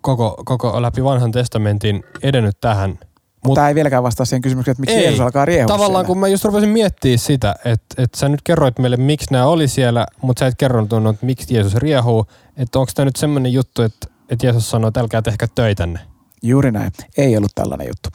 koko, 0.00 0.42
koko 0.44 0.82
läpi 0.82 1.04
vanhan 1.04 1.32
testamentin 1.32 2.04
edennyt 2.22 2.60
tähän. 2.60 2.98
Mutta 3.44 3.58
tämä 3.58 3.68
ei 3.68 3.74
vieläkään 3.74 4.02
vastaa 4.02 4.26
siihen 4.26 4.42
kysymykseen, 4.42 4.72
että 4.72 4.80
miksi 4.80 4.96
Ei. 4.96 5.02
Jeesus 5.02 5.20
alkaa 5.20 5.44
riehua 5.44 5.66
Tavallaan 5.68 5.92
siellä. 5.92 6.06
kun 6.06 6.18
mä 6.18 6.28
just 6.28 6.44
rupesin 6.44 6.68
miettimään 6.68 7.18
sitä, 7.18 7.54
että, 7.64 8.02
että 8.02 8.18
sä 8.18 8.28
nyt 8.28 8.42
kerroit 8.42 8.78
meille, 8.78 8.96
miksi 8.96 9.32
nämä 9.32 9.46
oli 9.46 9.68
siellä, 9.68 10.06
mutta 10.22 10.40
sä 10.40 10.46
et 10.46 10.54
kerronut, 10.58 10.92
että 10.92 11.26
miksi 11.26 11.54
Jeesus 11.54 11.74
riehuu. 11.74 12.26
Että 12.56 12.78
onko 12.78 12.92
tämä 12.94 13.04
nyt 13.04 13.16
semmoinen 13.16 13.52
juttu, 13.52 13.82
että, 13.82 14.08
että 14.28 14.46
Jeesus 14.46 14.70
sanoo, 14.70 14.88
että 14.88 15.00
älkää 15.00 15.22
tehkää 15.22 15.48
töitänne. 15.54 16.00
Juuri 16.42 16.72
näin. 16.72 16.92
Ei 17.16 17.36
ollut 17.36 17.54
tällainen 17.54 17.86
juttu. 17.88 18.08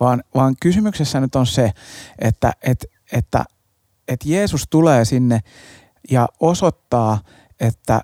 Vaan, 0.00 0.22
vaan 0.34 0.54
kysymyksessä 0.62 1.20
nyt 1.20 1.36
on 1.36 1.46
se, 1.46 1.72
että, 2.18 2.52
että, 2.62 2.86
että, 3.12 3.44
että 4.08 4.28
Jeesus 4.28 4.64
tulee 4.70 5.04
sinne 5.04 5.40
ja 6.10 6.28
osoittaa, 6.40 7.20
että 7.60 8.00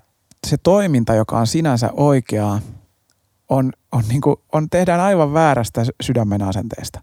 se 0.47 0.57
toiminta, 0.57 1.15
joka 1.15 1.39
on 1.39 1.47
sinänsä 1.47 1.89
oikeaa, 1.93 2.59
on, 3.49 3.73
on, 3.91 4.03
niin 4.09 4.21
kuin, 4.21 4.35
on 4.51 4.69
tehdään 4.69 4.99
aivan 4.99 5.33
väärästä 5.33 5.85
sydämen 6.01 6.41
asenteesta. 6.41 7.01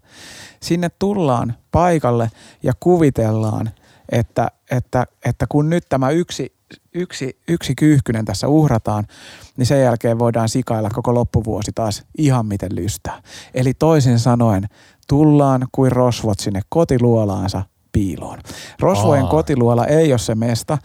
Sinne 0.61 0.89
tullaan 0.99 1.55
paikalle 1.71 2.31
ja 2.63 2.73
kuvitellaan, 2.79 3.71
että, 4.11 4.47
että, 4.71 5.05
että 5.25 5.45
kun 5.49 5.69
nyt 5.69 5.83
tämä 5.89 6.09
yksi, 6.09 6.52
yksi, 6.93 7.37
yksi 7.47 7.75
kyyhkynen 7.75 8.25
tässä 8.25 8.47
uhrataan, 8.47 9.07
niin 9.57 9.65
sen 9.65 9.81
jälkeen 9.81 10.19
voidaan 10.19 10.49
sikailla 10.49 10.89
koko 10.89 11.13
loppuvuosi 11.13 11.71
taas 11.75 12.03
ihan 12.17 12.45
miten 12.45 12.75
lystää. 12.75 13.21
Eli 13.53 13.73
toisin 13.73 14.19
sanoen, 14.19 14.67
tullaan 15.07 15.67
kuin 15.71 15.91
rosvot 15.91 16.39
sinne 16.39 16.61
kotiluolaansa 16.69 17.63
piiloon. 17.91 18.39
Rosvojen 18.79 19.23
Aa. 19.23 19.29
kotiluola 19.29 19.85
ei 19.85 20.11
ole 20.11 20.19
se 20.19 20.35
mesta, 20.35 20.77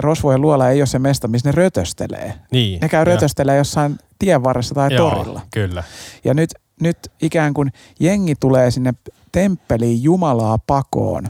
rosvojen 0.00 0.40
luola 0.40 0.70
ei 0.70 0.80
ole 0.80 0.86
se 0.86 0.98
mesta, 0.98 1.28
missä 1.28 1.48
ne 1.48 1.52
rötöstelee. 1.52 2.34
Niin. 2.50 2.80
Ne 2.80 2.88
käy 2.88 3.04
rötöstelee 3.04 3.56
jossain 3.56 3.98
tien 4.18 4.44
varressa 4.44 4.74
tai 4.74 4.94
Joo, 4.94 5.10
torilla. 5.10 5.40
Kyllä. 5.50 5.84
Ja 6.24 6.34
nyt, 6.34 6.50
nyt 6.80 6.98
ikään 7.22 7.54
kuin 7.54 7.72
jengi 8.00 8.34
tulee 8.34 8.70
sinne 8.70 8.94
temppeliin 9.32 10.02
Jumalaa 10.02 10.58
pakoon 10.66 11.24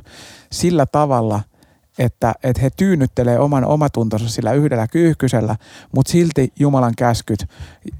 sillä 0.52 0.86
tavalla, 0.86 1.40
että, 1.98 2.34
että 2.42 2.62
he 2.62 2.70
tyynnyttelee 2.76 3.38
oman 3.38 3.64
omatuntonsa 3.64 4.28
sillä 4.28 4.52
yhdellä 4.52 4.88
kyyhkysellä, 4.88 5.56
mutta 5.94 6.12
silti 6.12 6.52
Jumalan 6.58 6.94
käskyt 6.98 7.46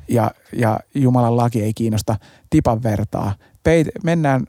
ja, 0.09 0.31
ja 0.53 0.81
Jumalan 0.95 1.37
laki 1.37 1.63
ei 1.63 1.75
kiinnosta 1.75 2.17
tipan 2.51 2.83
vertaa. 2.83 3.35
Peit, 3.63 3.89
mennään, 4.05 4.47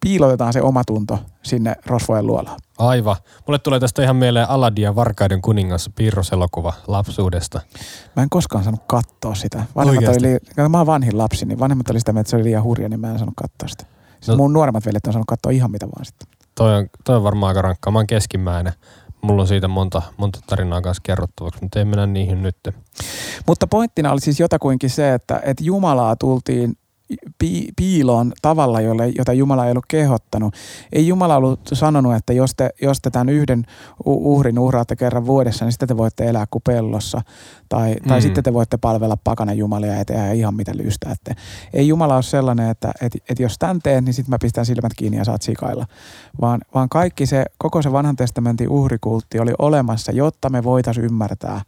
piilotetaan 0.00 0.52
se 0.52 0.62
omatunto 0.62 1.18
sinne 1.42 1.76
rosvojen 1.86 2.26
luolaan. 2.26 2.56
Aivan. 2.78 3.16
Mulle 3.46 3.58
tulee 3.58 3.80
tästä 3.80 4.02
ihan 4.02 4.16
mieleen 4.16 4.50
Aladdin 4.50 4.82
ja 4.82 4.94
Varkaiden 4.94 5.42
kuningas 5.42 5.90
piirroselokuva 5.96 6.72
lapsuudesta. 6.86 7.60
Mä 8.16 8.22
en 8.22 8.30
koskaan 8.30 8.64
saanut 8.64 8.82
katsoa 8.86 9.34
sitä. 9.34 9.64
Vanhemmat 9.76 10.08
oli, 10.08 10.22
li- 10.22 10.68
mä 10.68 10.78
oon 10.78 10.86
vanhin 10.86 11.18
lapsi, 11.18 11.46
niin 11.46 11.58
vanhemmat 11.58 11.90
oli 11.90 11.98
sitä, 11.98 12.12
mieltä, 12.12 12.20
että 12.20 12.30
se 12.30 12.36
oli 12.36 12.44
liian 12.44 12.62
hurja, 12.62 12.88
niin 12.88 13.00
mä 13.00 13.10
en 13.10 13.18
saanut 13.18 13.34
katsoa 13.36 13.68
sitä. 13.68 13.84
Siis 14.20 14.28
No- 14.28 14.36
mun 14.36 14.52
nuoremmat 14.52 14.86
veljet 14.86 15.06
on 15.06 15.12
saanut 15.12 15.26
katsoa 15.26 15.52
ihan 15.52 15.70
mitä 15.70 15.86
vaan 15.86 16.04
sitten. 16.04 16.28
Toi 16.56 16.74
on, 16.74 16.86
toi 17.04 17.16
on 17.16 17.22
varmaan 17.22 17.48
aika 17.48 17.62
rankkaa. 17.62 17.90
Mä 17.90 17.98
oon 17.98 18.06
keskimmäinen. 18.06 18.72
Mulla 19.22 19.42
on 19.42 19.48
siitä 19.48 19.68
monta, 19.68 20.02
monta 20.16 20.38
tarinaa 20.46 20.80
kanssa 20.80 21.00
kerrottavaksi, 21.04 21.62
mutta 21.62 21.78
ei 21.78 21.84
mennä 21.84 22.06
niihin 22.06 22.42
nyt. 22.42 22.56
Mutta 23.46 23.66
pointtina 23.66 24.12
oli 24.12 24.20
siis 24.20 24.40
jotakuinkin 24.40 24.90
se, 24.90 25.14
että, 25.14 25.40
että 25.44 25.64
Jumalaa 25.64 26.16
tultiin 26.16 26.78
pi- 27.38 27.68
piiloon 27.76 28.32
tavalla, 28.42 28.80
jolle, 28.80 29.08
jota 29.18 29.32
Jumala 29.32 29.64
ei 29.64 29.70
ollut 29.70 29.86
kehottanut. 29.88 30.54
Ei 30.92 31.08
Jumala 31.08 31.36
ollut 31.36 31.60
sanonut, 31.72 32.14
että 32.14 32.32
jos 32.32 32.54
te, 32.56 32.70
jos 32.82 33.00
te 33.00 33.10
tämän 33.10 33.28
yhden 33.28 33.64
uhrin 34.04 34.58
uhraatte 34.58 34.96
kerran 34.96 35.26
vuodessa, 35.26 35.64
niin 35.64 35.72
sitten 35.72 35.88
te 35.88 35.96
voitte 35.96 36.24
elää 36.28 36.44
kuin 36.50 36.62
pellossa. 36.66 37.20
Tai, 37.68 37.96
tai 38.08 38.18
Mm. 38.18 38.22
sitten 38.22 38.44
te 38.44 38.52
voitte 38.52 38.76
palvella 38.76 39.16
pakana 39.24 39.52
Jumalia 39.52 39.94
ja 39.94 40.04
tehdä 40.04 40.32
ihan 40.32 40.54
mitä 40.54 40.72
lystäätte. 40.76 41.34
Ei 41.72 41.88
Jumala 41.88 42.14
ole 42.14 42.22
sellainen, 42.22 42.70
että, 42.70 42.92
että, 43.00 43.18
että 43.30 43.42
jos 43.42 43.58
tämän 43.58 43.78
teet, 43.82 44.04
niin 44.04 44.14
sitten 44.14 44.30
mä 44.30 44.38
pistän 44.40 44.66
silmät 44.66 44.92
kiinni 44.96 45.18
ja 45.18 45.24
saat 45.24 45.42
sikailla. 45.42 45.86
Vaan, 46.40 46.60
vaan 46.74 46.88
kaikki 46.88 47.26
se, 47.26 47.44
koko 47.58 47.82
se 47.82 47.92
vanhan 47.92 48.16
testamentin 48.16 48.68
uhrikultti 48.68 49.38
oli 49.40 49.52
olemassa, 49.58 50.12
jotta 50.12 50.50
me 50.50 50.64
voitaisiin 50.64 51.06
ymmärtää, 51.06 51.60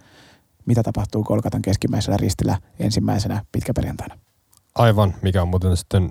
mitä 0.66 0.82
tapahtuu 0.82 1.24
Kolkatan 1.24 1.62
keskimmäisellä 1.62 2.16
ristillä 2.16 2.58
ensimmäisenä 2.78 3.42
pitkäperjantaina. 3.52 4.18
Aivan, 4.78 5.14
mikä 5.22 5.42
on 5.42 5.48
muuten 5.48 5.76
sitten 5.76 6.10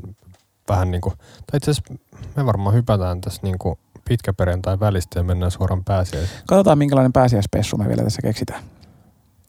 vähän 0.70 0.92
niin 0.92 1.02
kuin, 1.02 1.16
tai 1.18 1.58
itse 1.58 1.72
asiassa 1.72 1.94
me 2.36 2.46
varmaan 2.46 2.76
hypätään 2.76 3.22
tässä 3.22 3.42
niin 3.44 3.60
kuin 3.60 3.80
pitkä 4.08 4.34
perjantai 4.34 4.80
välistä 4.80 5.20
ja 5.20 5.24
mennään 5.24 5.52
suoraan 5.52 5.84
pääsiäiseen. 5.84 6.42
Katsotaan, 6.48 6.78
minkälainen 6.78 7.14
pääsiäispessu 7.14 7.78
me 7.78 7.88
vielä 7.88 8.04
tässä 8.04 8.22
keksitään. 8.22 8.64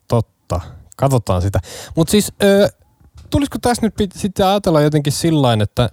Totta. 0.07 0.61
Katsotaan 0.97 1.41
sitä. 1.41 1.59
Mutta 1.95 2.11
siis, 2.11 2.33
ö, 2.43 2.69
tulisiko 3.29 3.57
tässä 3.61 3.85
nyt 3.85 3.93
pit- 4.01 4.19
sitten 4.19 4.45
ajatella 4.45 4.81
jotenkin 4.81 5.13
sillain, 5.13 5.61
että, 5.61 5.89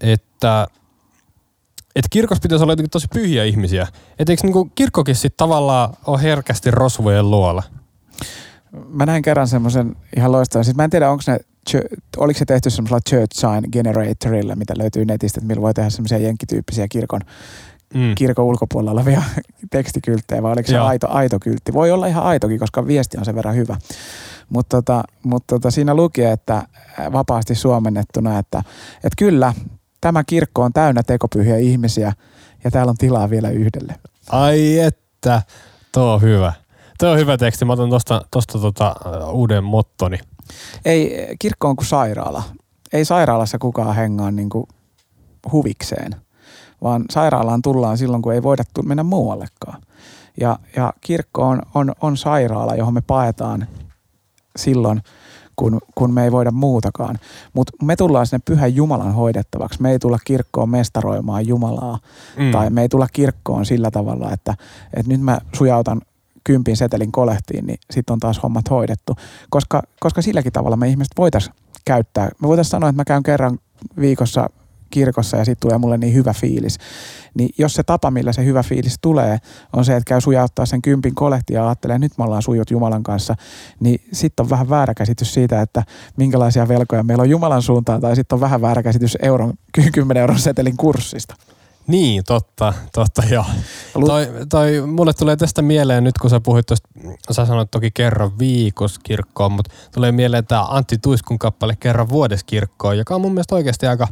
että 0.00 0.66
et 1.96 2.04
kirkossa 2.10 2.42
pitäisi 2.42 2.62
olla 2.62 2.72
jotenkin 2.72 2.90
tosi 2.90 3.08
pyhiä 3.14 3.44
ihmisiä. 3.44 3.86
Et 4.18 4.28
eikö 4.28 4.42
niinku 4.42 4.70
kirkkokin 4.74 5.14
sitten 5.14 5.36
tavallaan 5.36 5.94
ole 6.06 6.22
herkästi 6.22 6.70
rosvojen 6.70 7.30
luola? 7.30 7.62
Mä 8.88 9.06
näin 9.06 9.22
kerran 9.22 9.48
semmoisen 9.48 9.96
ihan 10.16 10.32
loistavan. 10.32 10.64
Siis 10.64 10.76
mä 10.76 10.84
en 10.84 10.90
tiedä, 10.90 11.10
onko 11.10 11.22
ne, 11.26 11.38
oliko 12.16 12.38
se 12.38 12.44
tehty 12.44 12.70
semmoisella 12.70 13.00
church 13.08 13.40
sign 13.40 13.68
generatorilla, 13.72 14.56
mitä 14.56 14.74
löytyy 14.78 15.04
netistä, 15.04 15.38
että 15.38 15.46
millä 15.46 15.62
voi 15.62 15.74
tehdä 15.74 15.90
semmoisia 15.90 16.18
jenkkityyppisiä 16.18 16.88
kirkon, 16.88 17.20
Mm. 17.94 18.14
kirkon 18.14 18.44
ulkopuolella 18.44 18.90
olevia 18.90 19.22
tekstikylttejä, 19.70 20.42
vai 20.42 20.52
oliko 20.52 20.68
se 20.68 20.78
aito, 20.78 21.06
aito 21.10 21.38
kyltti? 21.40 21.72
Voi 21.72 21.90
olla 21.90 22.06
ihan 22.06 22.24
aitokin, 22.24 22.58
koska 22.58 22.86
viesti 22.86 23.18
on 23.18 23.24
sen 23.24 23.34
verran 23.34 23.54
hyvä. 23.54 23.76
Mutta 24.48 24.76
tota, 24.76 25.02
mut 25.22 25.46
tota, 25.46 25.70
siinä 25.70 25.94
luki, 25.94 26.24
että 26.24 26.54
äh, 26.56 27.12
vapaasti 27.12 27.54
suomennettuna, 27.54 28.38
että, 28.38 28.58
että 28.96 29.14
kyllä, 29.18 29.54
tämä 30.00 30.24
kirkko 30.24 30.62
on 30.62 30.72
täynnä 30.72 31.02
tekopyhiä 31.02 31.56
ihmisiä 31.56 32.12
ja 32.64 32.70
täällä 32.70 32.90
on 32.90 32.96
tilaa 32.96 33.30
vielä 33.30 33.50
yhdelle. 33.50 33.94
Ai 34.30 34.78
että, 34.78 35.42
tuo 35.92 36.14
on 36.14 36.22
hyvä. 36.22 36.52
Tuo 36.98 37.10
on 37.10 37.18
hyvä 37.18 37.36
teksti. 37.36 37.64
Mä 37.64 37.72
otan 37.72 37.90
tosta, 37.90 38.24
tosta 38.30 38.58
tota, 38.58 38.96
uuden 39.32 39.64
mottoni. 39.64 40.18
Ei, 40.84 41.26
kirkko 41.38 41.68
on 41.68 41.76
kuin 41.76 41.86
sairaala. 41.86 42.42
Ei 42.92 43.04
sairaalassa 43.04 43.58
kukaan 43.58 43.96
hengaa 43.96 44.30
niin 44.30 44.48
kuin 44.48 44.66
huvikseen, 45.52 46.16
vaan 46.82 47.04
sairaalaan 47.10 47.62
tullaan 47.62 47.98
silloin, 47.98 48.22
kun 48.22 48.34
ei 48.34 48.42
voida 48.42 48.64
mennä 48.84 49.02
muuallekaan. 49.02 49.82
Ja, 50.40 50.58
ja 50.76 50.92
kirkko 51.00 51.42
on, 51.42 51.62
on, 51.74 51.92
on 52.00 52.16
sairaala, 52.16 52.74
johon 52.74 52.94
me 52.94 53.00
paetaan 53.00 53.66
silloin, 54.56 55.02
kun, 55.56 55.78
kun 55.94 56.12
me 56.14 56.24
ei 56.24 56.32
voida 56.32 56.50
muutakaan. 56.50 57.18
Mutta 57.52 57.72
me 57.82 57.96
tullaan 57.96 58.26
sinne 58.26 58.42
pyhän 58.44 58.74
Jumalan 58.74 59.14
hoidettavaksi. 59.14 59.82
Me 59.82 59.90
ei 59.90 59.98
tulla 59.98 60.18
kirkkoon 60.24 60.68
mestaroimaan 60.68 61.46
Jumalaa. 61.46 61.98
Mm. 62.36 62.50
Tai 62.50 62.70
me 62.70 62.82
ei 62.82 62.88
tulla 62.88 63.06
kirkkoon 63.12 63.66
sillä 63.66 63.90
tavalla, 63.90 64.32
että, 64.32 64.54
että 64.94 65.12
nyt 65.12 65.20
mä 65.20 65.38
sujautan 65.52 66.00
kympin 66.48 66.76
setelin 66.76 67.12
kolehtiin, 67.12 67.66
niin 67.66 67.78
sitten 67.90 68.12
on 68.12 68.20
taas 68.20 68.42
hommat 68.42 68.70
hoidettu. 68.70 69.16
Koska, 69.50 69.82
koska 70.00 70.22
silläkin 70.22 70.52
tavalla 70.52 70.76
me 70.76 70.88
ihmiset 70.88 71.12
voitaisiin 71.18 71.54
käyttää. 71.84 72.28
Me 72.42 72.48
voitaisiin 72.48 72.70
sanoa, 72.70 72.88
että 72.88 73.00
mä 73.00 73.04
käyn 73.04 73.22
kerran 73.22 73.58
viikossa 74.00 74.50
kirkossa 74.90 75.36
ja 75.36 75.44
sitten 75.44 75.68
tulee 75.68 75.78
mulle 75.78 75.98
niin 75.98 76.14
hyvä 76.14 76.32
fiilis. 76.32 76.78
Niin 77.34 77.50
jos 77.58 77.74
se 77.74 77.82
tapa, 77.82 78.10
millä 78.10 78.32
se 78.32 78.44
hyvä 78.44 78.62
fiilis 78.62 78.98
tulee, 79.00 79.38
on 79.72 79.84
se, 79.84 79.96
että 79.96 80.08
käy 80.08 80.20
sujauttaa 80.20 80.66
sen 80.66 80.82
kympin 80.82 81.14
kolehti 81.14 81.54
ja 81.54 81.66
ajattelee, 81.66 81.94
että 81.94 82.04
nyt 82.04 82.18
me 82.18 82.24
ollaan 82.24 82.42
sujut 82.42 82.70
Jumalan 82.70 83.02
kanssa, 83.02 83.34
niin 83.80 84.00
sitten 84.12 84.44
on 84.44 84.50
vähän 84.50 84.70
väärä 84.70 84.94
käsitys 84.94 85.34
siitä, 85.34 85.62
että 85.62 85.82
minkälaisia 86.16 86.68
velkoja 86.68 87.02
meillä 87.02 87.22
on 87.22 87.30
Jumalan 87.30 87.62
suuntaan, 87.62 88.00
tai 88.00 88.16
sitten 88.16 88.36
on 88.36 88.40
vähän 88.40 88.60
väärä 88.60 88.82
käsitys 88.82 89.18
euron, 89.22 89.54
10 89.92 90.16
euron 90.16 90.38
setelin 90.38 90.76
kurssista. 90.76 91.34
Niin, 91.88 92.24
totta, 92.24 92.74
totta 92.92 93.22
joo. 93.30 93.44
Lu- 93.94 94.06
Toi, 94.06 94.26
toi, 94.48 94.80
mulle 94.86 95.12
tulee 95.12 95.36
tästä 95.36 95.62
mieleen 95.62 96.04
nyt, 96.04 96.18
kun 96.18 96.30
sä 96.30 96.40
puhuit 96.40 96.66
tuosta, 96.66 96.88
sä 97.30 97.46
sanoit 97.46 97.70
toki 97.70 97.90
kerran 97.90 98.38
viikossa 98.38 99.00
kirkkoon, 99.04 99.52
mutta 99.52 99.74
tulee 99.94 100.12
mieleen 100.12 100.46
tämä 100.46 100.64
Antti 100.64 100.98
Tuiskun 100.98 101.38
kappale 101.38 101.76
kerran 101.80 102.08
vuodessa 102.08 102.46
kirkkoon, 102.46 102.98
joka 102.98 103.14
on 103.14 103.20
mun 103.20 103.32
mielestä 103.32 103.54
oikeasti 103.54 103.86
aika 103.86 104.08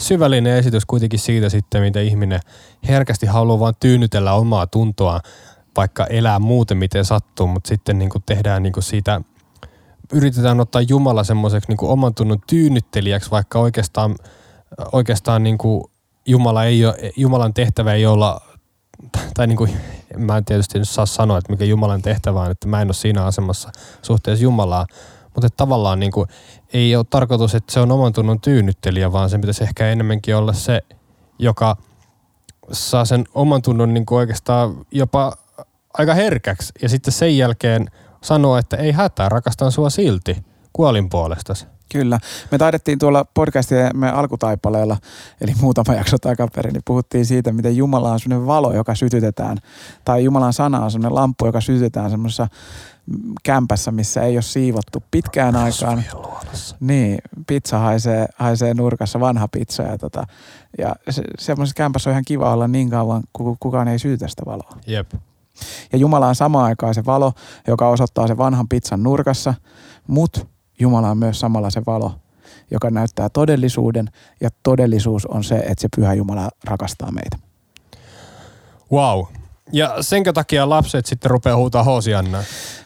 syvällinen 0.00 0.56
esitys 0.56 0.86
kuitenkin 0.86 1.18
siitä 1.18 1.48
sitten, 1.48 1.82
miten 1.82 2.04
ihminen 2.04 2.40
herkästi 2.88 3.26
haluaa 3.26 3.60
vaan 3.60 3.74
tyynnytellä 3.80 4.32
omaa 4.34 4.66
tuntoa, 4.66 5.20
vaikka 5.76 6.06
elää 6.06 6.38
muuten 6.38 6.76
miten 6.76 7.04
sattuu, 7.04 7.46
mutta 7.46 7.68
sitten 7.68 7.98
niin 7.98 8.10
kuin 8.10 8.22
tehdään 8.26 8.62
niin 8.62 8.72
kuin 8.72 8.84
siitä, 8.84 9.20
yritetään 10.12 10.60
ottaa 10.60 10.82
Jumala 10.82 11.24
semmoiseksi 11.24 11.68
niin 11.68 11.90
oman 11.90 12.14
tunnon 12.14 12.38
tyynnyttelijäksi, 12.46 13.30
vaikka 13.30 13.58
oikeastaan, 13.58 14.16
oikeastaan 14.92 15.42
niin 15.42 15.58
kuin 15.58 15.84
Jumala 16.26 16.64
ei 16.64 16.86
ole, 16.86 16.96
Jumalan 17.16 17.54
tehtävä 17.54 17.94
ei 17.94 18.06
olla, 18.06 18.40
tai 19.34 19.46
niin 19.46 19.56
kuin, 19.56 19.76
mä 20.16 20.36
en 20.36 20.44
tietysti 20.44 20.78
nyt 20.78 20.88
saa 20.88 21.06
sanoa, 21.06 21.38
että 21.38 21.52
mikä 21.52 21.64
Jumalan 21.64 22.02
tehtävä 22.02 22.40
on, 22.40 22.50
että 22.50 22.68
mä 22.68 22.82
en 22.82 22.88
ole 22.88 22.94
siinä 22.94 23.24
asemassa 23.24 23.70
suhteessa 24.02 24.42
Jumalaa, 24.42 24.86
mutta 25.34 25.48
tavallaan 25.56 26.00
niin 26.00 26.12
kuin, 26.12 26.28
ei 26.72 26.96
ole 26.96 27.06
tarkoitus, 27.10 27.54
että 27.54 27.72
se 27.72 27.80
on 27.80 27.92
oman 27.92 28.12
tunnon 28.12 28.40
tyynnyttelijä, 28.40 29.12
vaan 29.12 29.30
sen 29.30 29.40
pitäisi 29.40 29.64
ehkä 29.64 29.88
enemmänkin 29.88 30.36
olla 30.36 30.52
se, 30.52 30.80
joka 31.38 31.76
saa 32.72 33.04
sen 33.04 33.24
oman 33.34 33.62
tunnon 33.62 33.94
niin 33.94 34.06
kuin 34.06 34.18
oikeastaan 34.18 34.86
jopa 34.90 35.32
aika 35.94 36.14
herkäksi 36.14 36.72
ja 36.82 36.88
sitten 36.88 37.12
sen 37.12 37.38
jälkeen 37.38 37.90
sanoo, 38.22 38.56
että 38.56 38.76
ei 38.76 38.92
hätää, 38.92 39.28
rakastan 39.28 39.72
sua 39.72 39.90
silti 39.90 40.36
kuolin 40.72 41.10
puolestasi. 41.10 41.66
Kyllä. 41.92 42.18
Me 42.50 42.58
taidettiin 42.58 42.98
tuolla 42.98 43.24
podcastimme 43.34 44.10
alkutaipaleella, 44.10 44.96
eli 45.40 45.52
muutama 45.60 45.94
jakso 45.94 46.18
takaperin, 46.18 46.72
niin 46.72 46.82
puhuttiin 46.84 47.26
siitä, 47.26 47.52
miten 47.52 47.76
Jumala 47.76 48.12
on 48.12 48.20
sellainen 48.20 48.46
valo, 48.46 48.72
joka 48.72 48.94
sytytetään, 48.94 49.58
tai 50.04 50.24
Jumalan 50.24 50.52
sana 50.52 50.84
on 50.84 50.90
sellainen 50.90 51.14
lamppu, 51.14 51.46
joka 51.46 51.60
sytytetään 51.60 52.10
semmoisessa 52.10 52.48
mm, 53.06 53.32
kämpässä, 53.42 53.90
missä 53.90 54.22
ei 54.22 54.36
ole 54.36 54.42
siivottu 54.42 55.02
pitkään 55.10 55.56
aikaan. 55.56 56.04
Niin, 56.80 57.18
pizza 57.46 57.78
haisee, 57.78 58.26
haisee 58.36 58.74
nurkassa, 58.74 59.20
vanha 59.20 59.48
pizza. 59.48 59.82
Ja, 59.82 59.98
tota, 59.98 60.24
ja 60.78 60.96
se, 61.10 61.22
semmoisessa 61.38 61.76
kämpässä 61.76 62.10
on 62.10 62.12
ihan 62.12 62.24
kiva 62.26 62.52
olla 62.52 62.68
niin 62.68 62.90
kauan, 62.90 63.22
kun 63.32 63.56
kukaan 63.60 63.88
ei 63.88 63.98
syytä 63.98 64.28
sitä 64.28 64.42
valoa. 64.46 64.76
Jep. 64.86 65.12
Ja 65.92 65.98
Jumala 65.98 66.28
on 66.28 66.34
samaan 66.34 66.64
aikaan 66.64 66.94
se 66.94 67.04
valo, 67.06 67.32
joka 67.68 67.88
osoittaa 67.88 68.26
sen 68.26 68.38
vanhan 68.38 68.68
pizzan 68.68 69.02
nurkassa, 69.02 69.54
mutta 70.06 70.40
Jumala 70.82 71.10
on 71.10 71.18
myös 71.18 71.40
samalla 71.40 71.70
se 71.70 71.82
valo, 71.86 72.14
joka 72.70 72.90
näyttää 72.90 73.28
todellisuuden. 73.28 74.08
Ja 74.40 74.50
todellisuus 74.62 75.26
on 75.26 75.44
se, 75.44 75.56
että 75.56 75.82
se 75.82 75.88
pyhä 75.96 76.14
Jumala 76.14 76.50
rakastaa 76.64 77.10
meitä. 77.12 77.38
Wow. 78.92 79.24
Ja 79.72 79.96
senkö 80.00 80.32
takia 80.32 80.68
lapset 80.68 81.06
sitten 81.06 81.30
rupeaa 81.30 81.56
huutaa 81.56 81.84
Hosiannaa? 81.84 82.42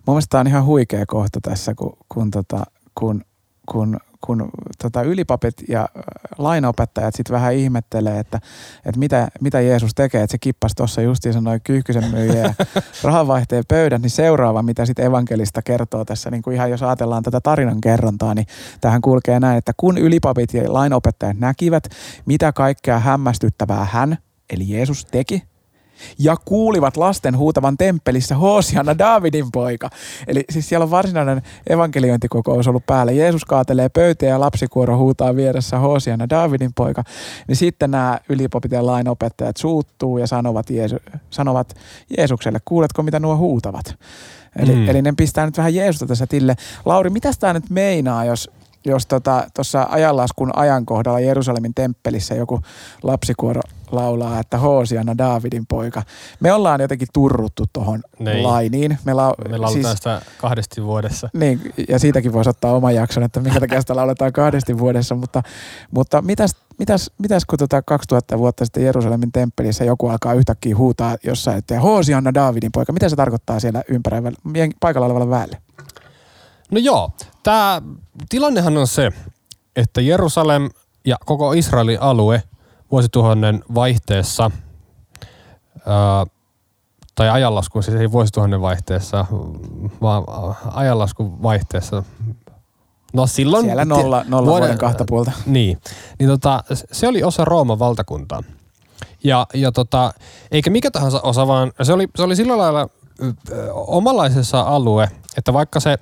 Mun 0.06 0.14
mielestä 0.14 0.30
tämä 0.30 0.40
on 0.40 0.46
ihan 0.46 0.64
huikea 0.64 1.06
kohta 1.06 1.38
tässä, 1.42 1.74
kun, 1.74 1.96
kun, 2.08 2.30
tota, 2.30 2.64
kun, 2.94 3.24
kun, 3.66 3.98
kun 4.26 4.48
tota, 4.82 5.02
ylipapit 5.02 5.54
ja 5.68 5.80
äh, 5.80 6.02
lainaopettajat 6.38 7.14
sitten 7.14 7.34
vähän 7.34 7.54
ihmettelee, 7.54 8.18
että, 8.18 8.40
että 8.86 8.98
mitä, 8.98 9.28
mitä 9.40 9.60
Jeesus 9.60 9.94
tekee, 9.94 10.22
että 10.22 10.32
se 10.32 10.38
kippasi 10.38 10.74
tuossa 10.74 11.02
justiin 11.02 11.32
sanoi 11.32 11.60
kyyhkysen 11.64 12.10
myyjä 12.10 12.34
ja 12.42 12.54
rahanvaihteen 13.04 13.64
pöydän, 13.68 14.02
niin 14.02 14.10
seuraava, 14.10 14.62
mitä 14.62 14.86
sitten 14.86 15.04
evankelista 15.04 15.62
kertoo 15.62 16.04
tässä, 16.04 16.30
niin 16.30 16.42
kuin 16.42 16.54
ihan 16.54 16.70
jos 16.70 16.82
ajatellaan 16.82 17.22
tätä 17.22 17.40
tarinan 17.40 17.80
kerrontaa, 17.80 18.34
niin 18.34 18.46
tähän 18.80 19.00
kulkee 19.00 19.40
näin, 19.40 19.58
että 19.58 19.72
kun 19.76 19.98
ylipapit 19.98 20.54
ja 20.54 20.72
lainopettajat 20.72 21.38
näkivät, 21.38 21.84
mitä 22.26 22.52
kaikkea 22.52 22.98
hämmästyttävää 22.98 23.86
hän, 23.90 24.18
eli 24.50 24.64
Jeesus 24.68 25.04
teki, 25.04 25.42
ja 26.18 26.36
kuulivat 26.44 26.96
lasten 26.96 27.36
huutavan 27.36 27.76
temppelissä 27.76 28.34
Hoosianna 28.34 28.98
Davidin 28.98 29.46
poika. 29.52 29.90
Eli 30.26 30.44
siis 30.50 30.68
siellä 30.68 30.84
on 30.84 30.90
varsinainen 30.90 31.42
evankeliointikokous 31.70 32.68
ollut 32.68 32.86
päällä. 32.86 33.12
Jeesus 33.12 33.44
kaatelee 33.44 33.88
pöytää 33.88 34.28
ja 34.28 34.40
lapsikuoro 34.40 34.98
huutaa 34.98 35.36
vieressä 35.36 35.78
Hoosianna 35.78 36.28
Davidin 36.28 36.74
poika. 36.74 37.04
Niin 37.48 37.56
sitten 37.56 37.90
nämä 37.90 38.18
ylipopit 38.28 38.72
ja 38.72 38.86
lainopettajat 38.86 39.56
suuttuu 39.56 40.18
ja 40.18 40.26
sanovat, 40.26 40.70
Jeesu, 40.70 40.96
sanovat 41.30 41.74
Jeesukselle, 42.18 42.58
kuuletko 42.64 43.02
mitä 43.02 43.20
nuo 43.20 43.36
huutavat? 43.36 43.94
Eli, 44.56 44.74
mm. 44.74 44.88
eli 44.88 45.02
ne 45.02 45.12
pistää 45.16 45.46
nyt 45.46 45.56
vähän 45.56 45.74
Jeesusta 45.74 46.06
tässä 46.06 46.26
tille. 46.26 46.54
Lauri, 46.84 47.10
mitä 47.10 47.30
tämä 47.40 47.52
nyt 47.52 47.70
meinaa, 47.70 48.24
jos 48.24 48.50
jos 48.86 49.06
tuossa 49.06 49.48
tota, 49.54 49.86
ajanlaskun 49.94 50.50
ajankohdalla 50.56 51.20
Jerusalemin 51.20 51.74
temppelissä 51.74 52.34
joku 52.34 52.60
lapsikuoro 53.02 53.60
laulaa, 53.90 54.40
että 54.40 54.58
Hoosiana 54.58 55.18
Davidin 55.18 55.66
poika. 55.66 56.02
Me 56.40 56.52
ollaan 56.52 56.80
jotenkin 56.80 57.08
turruttu 57.12 57.64
tuohon 57.72 58.02
niin. 58.18 58.42
lainiin. 58.42 58.98
Me, 59.04 59.12
la- 59.12 59.34
Me 59.48 59.58
lauletaan 59.58 59.72
siis, 59.72 59.96
sitä 59.96 60.20
kahdesti 60.38 60.84
vuodessa. 60.84 61.28
Niin, 61.32 61.60
ja 61.88 61.98
siitäkin 61.98 62.32
voisi 62.32 62.50
ottaa 62.50 62.72
oman 62.72 62.94
jakson, 62.94 63.22
että 63.22 63.40
minkä 63.40 63.60
takia 63.60 63.80
sitä 63.80 63.96
lauletaan 63.96 64.32
kahdesti 64.32 64.78
vuodessa. 64.78 65.14
Mutta, 65.14 65.42
mutta 65.90 66.22
mitäs, 66.22 66.56
mitäs, 66.78 67.10
mitäs 67.18 67.44
kun 67.44 67.58
tota 67.58 67.82
2000 67.82 68.38
vuotta 68.38 68.64
sitten 68.64 68.84
Jerusalemin 68.84 69.32
temppelissä 69.32 69.84
joku 69.84 70.08
alkaa 70.08 70.34
yhtäkkiä 70.34 70.76
huutaa 70.76 71.16
jossain, 71.24 71.58
että 71.58 71.80
Hoosiana 71.80 72.34
Davidin 72.34 72.72
poika. 72.72 72.92
Mitä 72.92 73.08
se 73.08 73.16
tarkoittaa 73.16 73.60
siellä 73.60 73.82
ympärillä 73.88 74.32
paikalla 74.80 75.06
olevalle 75.06 75.30
väelle? 75.30 75.56
No 76.70 76.78
joo, 76.78 77.10
tämä 77.46 77.82
tilannehan 78.28 78.76
on 78.76 78.86
se, 78.86 79.12
että 79.76 80.00
Jerusalem 80.00 80.70
ja 81.04 81.16
koko 81.24 81.52
Israelin 81.52 82.02
alue 82.02 82.42
vuosituhannen 82.92 83.64
vaihteessa, 83.74 84.50
ää, 85.86 86.26
tai 87.14 87.28
ajanlaskun, 87.30 87.82
siis 87.82 87.96
ei 87.96 88.12
vuosituhannen 88.12 88.60
vaihteessa, 88.60 89.26
vaan 90.02 90.24
ajanlaskun 90.72 91.42
vaihteessa. 91.42 92.02
No 93.12 93.26
silloin... 93.26 93.64
Siellä 93.64 93.84
nolla, 93.84 94.24
nolla 94.28 94.46
vuoden, 94.46 94.46
vuoden 94.46 94.78
kahta 94.78 95.04
puolta. 95.08 95.32
Niin. 95.46 95.78
niin 96.18 96.30
tota, 96.30 96.64
se 96.92 97.08
oli 97.08 97.22
osa 97.22 97.44
Rooman 97.44 97.78
valtakuntaa. 97.78 98.42
Ja, 99.24 99.46
ja 99.54 99.72
tota, 99.72 100.14
eikä 100.50 100.70
mikä 100.70 100.90
tahansa 100.90 101.20
osa, 101.20 101.46
vaan 101.46 101.72
se 101.82 101.92
oli, 101.92 102.08
se 102.16 102.22
oli 102.22 102.36
sillä 102.36 102.58
lailla 102.58 102.88
omanlaisessa 103.72 104.60
alue, 104.60 105.08
että 105.36 105.52
vaikka 105.52 105.80
se 105.80 105.98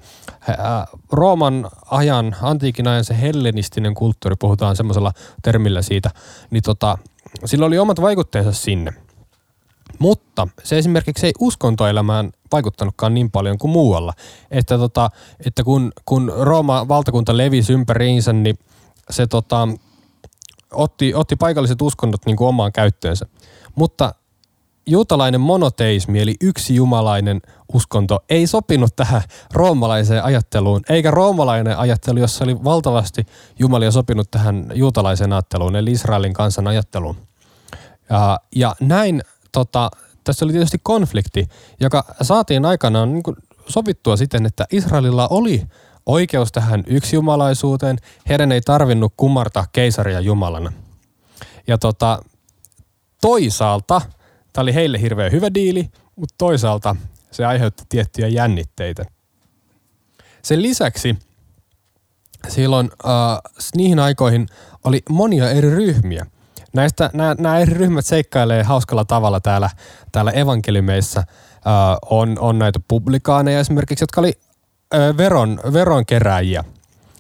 Rooman 1.13 1.71
ajan, 1.91 2.37
antiikin 2.43 2.89
ajan 2.89 3.05
se 3.05 3.21
hellenistinen 3.21 3.95
kulttuuri, 3.95 4.37
puhutaan 4.41 4.77
semmoisella 4.77 5.13
termillä 5.43 5.83
siitä, 5.83 6.11
niin 6.51 6.63
tota, 6.63 6.99
sillä 7.45 7.67
oli 7.67 7.79
omat 7.79 8.01
vaikutteensa 8.01 8.53
sinne. 8.53 8.93
Mutta 9.99 10.49
se 10.63 10.79
esimerkiksi 10.79 11.27
ei 11.27 11.33
uskontoelämään 11.41 12.33
vaikuttanutkaan 12.53 13.15
niin 13.15 13.31
paljon 13.31 13.59
kuin 13.59 13.71
muualla. 13.71 14.13
Että, 14.51 14.79
tota, 14.79 15.11
että 15.47 15.65
kun, 15.65 15.93
kun 16.05 16.33
Rooman 16.41 16.89
valtakunta 16.89 17.37
levisi 17.37 17.73
ympäriinsä, 17.73 18.33
niin 18.33 18.59
se 19.11 19.27
tota, 19.27 19.69
otti, 20.73 21.15
otti 21.15 21.37
paikalliset 21.37 21.83
uskonnot 21.83 22.27
niin 22.27 22.37
kuin 22.37 22.49
omaan 22.49 22.73
käyttöönsä. 22.73 23.27
Mutta 23.75 24.15
juutalainen 24.87 25.41
monoteismi, 25.41 26.21
eli 26.21 26.35
yksi 26.41 26.75
jumalainen 26.75 27.43
uskonto, 27.75 28.19
ei 28.31 28.47
sopinut 28.47 28.97
tähän 28.97 29.23
roomalaiseen 29.53 30.25
ajatteluun, 30.25 30.81
eikä 30.89 31.11
roomalainen 31.11 31.79
ajattelu, 31.79 32.19
jossa 32.19 32.45
oli 32.45 32.65
valtavasti 32.65 33.27
jumalia 33.59 33.91
sopinut 33.91 34.31
tähän 34.31 34.67
juutalaiseen 34.75 35.33
ajatteluun, 35.33 35.77
eli 35.77 35.93
Israelin 35.93 36.33
kansan 36.33 36.67
ajatteluun. 36.67 37.17
Ja, 38.11 38.39
ja 38.57 38.77
näin 38.81 39.23
tota, 39.53 39.91
tässä 40.25 40.45
oli 40.45 40.53
tietysti 40.53 40.79
konflikti, 40.83 41.49
joka 41.81 42.05
saatiin 42.23 42.65
aikanaan 42.65 43.13
niin 43.13 43.23
kuin 43.23 43.37
sovittua 43.69 44.17
siten, 44.17 44.47
että 44.47 44.65
Israelilla 44.73 45.29
oli 45.29 45.63
oikeus 46.07 46.53
tähän 46.53 46.85
yksijumalaisuuteen. 46.87 47.97
Heidän 48.29 48.53
ei 48.53 48.61
tarvinnut 48.61 49.13
kumartaa 49.17 49.67
keisaria 49.73 50.21
jumalana. 50.21 50.73
Ja 51.67 51.79
tota, 51.79 52.23
toisaalta– 53.21 54.01
Tämä 54.55 54.63
oli 54.63 54.75
heille 54.75 55.01
hirveän 55.01 55.33
hyvä 55.33 55.55
diili, 55.55 55.91
mutta 56.17 56.35
toisaalta 56.39 56.97
se 57.31 57.45
aiheutti 57.45 57.85
tiettyjä 57.89 58.29
jännitteitä. 58.29 59.05
Sen 60.43 60.63
lisäksi 60.63 61.19
silloin 62.49 62.91
äh, 63.05 63.13
niihin 63.77 63.99
aikoihin 63.99 64.47
oli 64.85 65.03
monia 65.11 65.51
eri 65.51 65.71
ryhmiä. 65.71 66.27
Näistä 66.73 67.11
nämä 67.39 67.59
eri 67.59 67.75
ryhmät 67.75 68.07
seikkailee 68.07 68.63
hauskalla 68.63 69.05
tavalla 69.05 69.41
täällä, 69.41 69.71
täällä 70.13 70.31
evankeliumeissa. 70.31 71.21
Äh, 71.21 71.25
on, 72.11 72.39
on 72.41 72.59
näitä 72.59 72.81
publikaaneja 72.89 73.61
esimerkiksi, 73.61 74.03
jotka 74.03 74.21
oli 74.21 74.33
äh, 74.95 75.17
veron, 75.17 75.61
veronkeräjiä. 75.73 76.65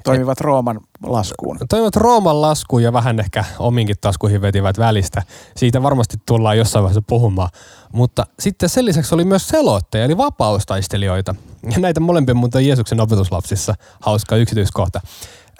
Toimivat 0.04 0.40
Rooman 0.40 0.80
laskuun. 1.02 1.58
Toimivat 1.68 1.96
Rooman 1.96 2.40
laskuun 2.40 2.82
ja 2.82 2.92
vähän 2.92 3.20
ehkä 3.20 3.44
ominkin 3.58 3.96
taskuihin 4.00 4.40
vetivät 4.40 4.78
välistä. 4.78 5.22
Siitä 5.56 5.82
varmasti 5.82 6.16
tullaan 6.26 6.58
jossain 6.58 6.82
vaiheessa 6.82 7.02
puhumaan. 7.06 7.48
Mutta 7.92 8.26
sitten 8.38 8.68
sen 8.68 8.84
lisäksi 8.84 9.14
oli 9.14 9.24
myös 9.24 9.48
selotteja, 9.48 10.04
eli 10.04 10.16
vapaustaistelijoita. 10.16 11.34
Ja 11.70 11.78
näitä 11.78 12.00
molempia 12.00 12.34
muuten 12.34 12.66
Jeesuksen 12.66 13.00
opetuslapsissa 13.00 13.74
hauska 14.00 14.36
yksityiskohta. 14.36 15.00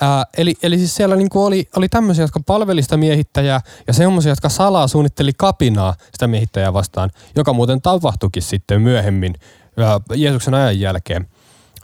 Ää, 0.00 0.24
eli, 0.36 0.54
eli 0.62 0.78
siis 0.78 0.96
siellä 0.96 1.16
niinku 1.16 1.44
oli, 1.44 1.68
oli 1.76 1.88
tämmöisiä, 1.88 2.24
jotka 2.24 2.40
palveli 2.46 2.82
sitä 2.82 2.96
miehittäjää 2.96 3.60
ja 3.86 3.92
semmoisia, 3.92 4.32
jotka 4.32 4.48
salaa 4.48 4.88
suunnitteli 4.88 5.32
kapinaa 5.36 5.94
sitä 6.12 6.26
miehittäjää 6.26 6.72
vastaan, 6.72 7.10
joka 7.36 7.52
muuten 7.52 7.82
tapahtuikin 7.82 8.42
sitten 8.42 8.82
myöhemmin 8.82 9.34
ää, 9.76 10.00
Jeesuksen 10.14 10.54
ajan 10.54 10.80
jälkeen. 10.80 11.28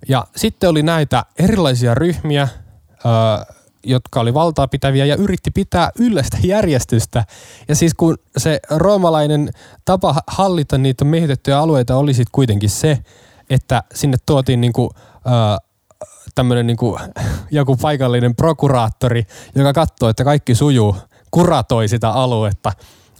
Ja 0.08 0.26
sitten 0.36 0.70
oli 0.70 0.82
näitä 0.82 1.24
erilaisia 1.38 1.94
ryhmiä, 1.94 2.48
jotka 3.84 4.20
oli 4.20 4.34
valtaa 4.34 4.68
pitäviä 4.68 5.04
ja 5.04 5.16
yritti 5.16 5.50
pitää 5.50 5.90
yllä 5.98 6.22
sitä 6.22 6.38
järjestystä. 6.44 7.24
Ja 7.68 7.74
siis 7.74 7.94
kun 7.94 8.18
se 8.36 8.60
roomalainen 8.70 9.50
tapa 9.84 10.14
hallita 10.26 10.78
niitä 10.78 11.04
miehitettyjä 11.04 11.58
alueita 11.58 11.96
oli 11.96 12.14
sitten 12.14 12.32
kuitenkin 12.32 12.70
se, 12.70 12.98
että 13.50 13.82
sinne 13.94 14.16
tuotiin 14.26 14.60
niinku, 14.60 14.90
tämmöinen 16.34 16.66
niinku, 16.66 16.98
joku 17.50 17.76
paikallinen 17.76 18.36
prokuraattori, 18.36 19.26
joka 19.54 19.72
katsoo, 19.72 20.08
että 20.08 20.24
kaikki 20.24 20.54
sujuu, 20.54 20.96
kuratoi 21.30 21.88
sitä 21.88 22.10
aluetta. 22.10 22.72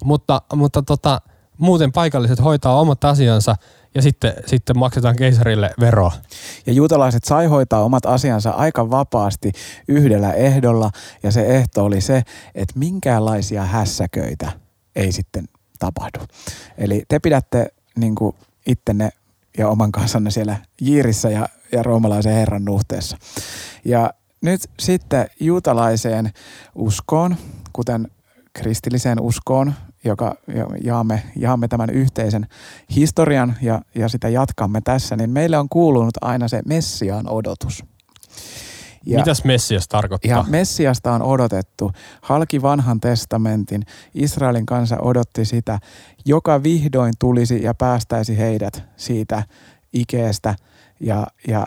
Mutta, 0.03 0.41
mutta 0.55 0.81
tota, 0.81 1.21
muuten 1.57 1.91
paikalliset 1.91 2.43
hoitaa 2.43 2.79
omat 2.79 3.03
asiansa– 3.03 3.55
ja 3.95 4.01
sitten, 4.01 4.33
sitten 4.45 4.79
maksetaan 4.79 5.15
keisarille 5.15 5.71
veroa. 5.79 6.11
Ja 6.65 6.73
juutalaiset 6.73 7.23
sai 7.23 7.45
hoitaa 7.45 7.83
omat 7.83 8.05
asiansa 8.05 8.49
aika 8.49 8.91
vapaasti 8.91 9.51
yhdellä 9.87 10.33
ehdolla 10.33 10.91
ja 11.23 11.31
se 11.31 11.41
ehto 11.41 11.85
oli 11.85 12.01
se, 12.01 12.23
että 12.55 12.79
minkäänlaisia 12.79 13.65
hässäköitä 13.65 14.51
ei 14.95 15.11
sitten 15.11 15.45
tapahdu. 15.79 16.19
Eli 16.77 17.03
te 17.07 17.19
pidätte 17.19 17.73
niin 17.95 18.15
kuin 18.15 18.35
ittenne 18.65 19.09
ja 19.57 19.67
oman 19.69 19.91
kansanne 19.91 20.31
siellä 20.31 20.57
Jiirissä 20.81 21.29
ja, 21.29 21.49
ja 21.71 21.83
roomalaisen 21.83 22.33
herran 22.33 22.65
nuhteessa. 22.65 23.17
Ja 23.85 24.13
nyt 24.41 24.61
sitten 24.79 25.27
juutalaiseen 25.39 26.31
uskoon, 26.75 27.35
kuten 27.73 28.07
kristilliseen 28.53 29.19
uskoon, 29.21 29.73
joka 30.03 30.35
jaamme, 30.83 31.23
jaamme 31.35 31.67
tämän 31.67 31.89
yhteisen 31.89 32.47
historian 32.95 33.55
ja, 33.61 33.81
ja 33.95 34.09
sitä 34.09 34.29
jatkamme 34.29 34.81
tässä, 34.81 35.15
niin 35.15 35.29
meille 35.29 35.57
on 35.57 35.69
kuulunut 35.69 36.17
aina 36.21 36.47
se 36.47 36.61
Messiaan 36.65 37.29
odotus. 37.29 37.83
Ja, 39.05 39.19
Mitäs 39.19 39.43
Messias 39.43 39.87
tarkoittaa? 39.87 40.29
Ja 40.31 40.45
Messiasta 40.47 41.13
on 41.13 41.21
odotettu. 41.21 41.91
Halki 42.21 42.61
vanhan 42.61 42.99
testamentin 42.99 43.83
Israelin 44.13 44.65
kansa 44.65 44.97
odotti 45.01 45.45
sitä, 45.45 45.79
joka 46.25 46.63
vihdoin 46.63 47.13
tulisi 47.19 47.63
ja 47.63 47.73
päästäisi 47.73 48.37
heidät 48.37 48.83
siitä 48.95 49.43
ikeestä 49.93 50.55
ja, 50.99 51.27
ja, 51.47 51.65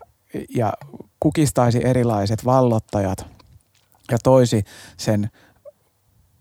ja 0.56 0.72
kukistaisi 1.20 1.86
erilaiset 1.86 2.44
vallottajat 2.44 3.26
ja 4.10 4.18
toisi 4.22 4.64
sen 4.96 5.30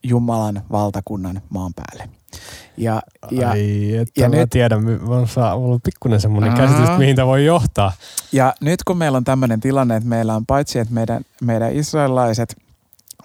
Jumalan 0.04 0.62
valtakunnan 0.72 1.42
maan 1.50 1.72
päälle. 1.74 2.10
Ja, 2.78 3.02
ja, 3.32 3.50
Ai, 3.50 3.96
että 3.98 4.22
ja 4.22 4.30
mä 4.30 4.36
nyt- 4.36 4.50
tiedän, 4.50 4.84
mulla 4.84 5.28
on, 5.54 5.80
pikkuinen 5.84 6.22
semmoinen 6.22 6.52
Aa. 6.52 6.58
käsitys, 6.58 6.84
että 6.86 6.98
mihin 6.98 7.16
tämä 7.16 7.28
voi 7.28 7.46
johtaa. 7.46 7.92
ja 8.32 8.54
nyt 8.62 8.84
kun 8.84 8.98
meillä 8.98 9.18
on 9.18 9.24
tämmöinen 9.24 9.60
tilanne, 9.60 9.96
että 9.96 10.10
meillä 10.10 10.36
on 10.36 10.46
paitsi, 10.46 10.80
että 10.80 10.94
meidän, 10.94 11.22
meidän 11.42 11.74
israelilaiset 11.76 12.56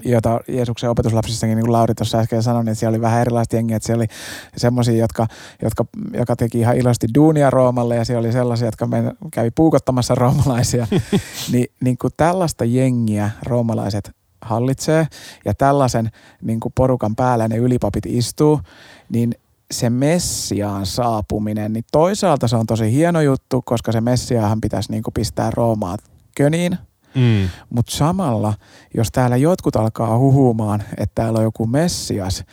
jota 0.05 0.41
Jeesuksen 0.49 0.91
opetuslapsissakin, 0.91 1.57
niin 1.57 1.65
kuin 1.65 1.73
Lauri 1.73 1.95
tuossa 1.95 2.19
äsken 2.19 2.43
sanoi, 2.43 2.65
niin 2.65 2.77
siellä 2.77 2.95
oli 2.97 3.03
vähän 3.03 3.21
erilaiset 3.21 3.53
jengiä, 3.53 3.77
että 3.77 3.87
siellä 3.87 4.01
oli 4.01 4.09
semmoisia, 4.57 4.97
jotka, 4.97 5.27
jotka, 5.63 5.85
jotka 6.15 6.37
teki 6.37 6.59
ihan 6.59 6.77
iloisesti 6.77 7.07
duunia 7.15 7.51
Roomalle 7.51 7.97
ja 7.97 8.05
siellä 8.05 8.21
oli 8.27 8.33
sellaisia, 8.33 8.69
jotka 8.69 8.87
men, 8.87 9.13
kävi 9.31 9.51
puukottamassa 9.51 10.15
roomalaisia. 10.15 10.87
niin, 11.53 11.67
niin 11.81 11.99
kuin 11.99 12.13
tällaista 12.17 12.65
jengiä 12.65 13.31
roomalaiset 13.43 14.11
hallitsee 14.43 15.07
ja 15.45 15.55
tällaisen 15.55 16.11
niin 16.43 16.61
kuin 16.61 16.73
porukan 16.75 17.17
päällä 17.17 17.49
ne 17.49 17.57
ylipapit 17.57 18.07
istuu, 18.07 18.61
niin 19.09 19.35
se 19.71 19.91
Messiaan 19.91 20.87
saapuminen, 20.87 21.73
niin 21.73 21.85
toisaalta 21.93 22.49
se 22.49 22.57
on 22.57 22.67
tosi 22.67 22.93
hieno 22.93 23.21
juttu, 23.21 23.63
koska 23.65 23.93
se 23.93 24.01
Messiaahan 24.01 24.61
pitäisi 24.61 24.91
niin 24.91 25.03
kuin 25.03 25.15
pistää 25.15 25.51
Roomaa 25.51 25.97
köniin, 26.37 26.79
Mm. 27.15 27.49
mutta 27.71 27.97
samalla, 27.97 28.55
jos 28.95 29.09
täällä 29.13 29.37
jotkut 29.37 29.77
alkaa 29.77 30.19
huhumaan, 30.19 30.83
että 30.97 31.15
täällä 31.15 31.39
on 31.39 31.45
joku 31.45 31.67
Messias, 31.67 32.45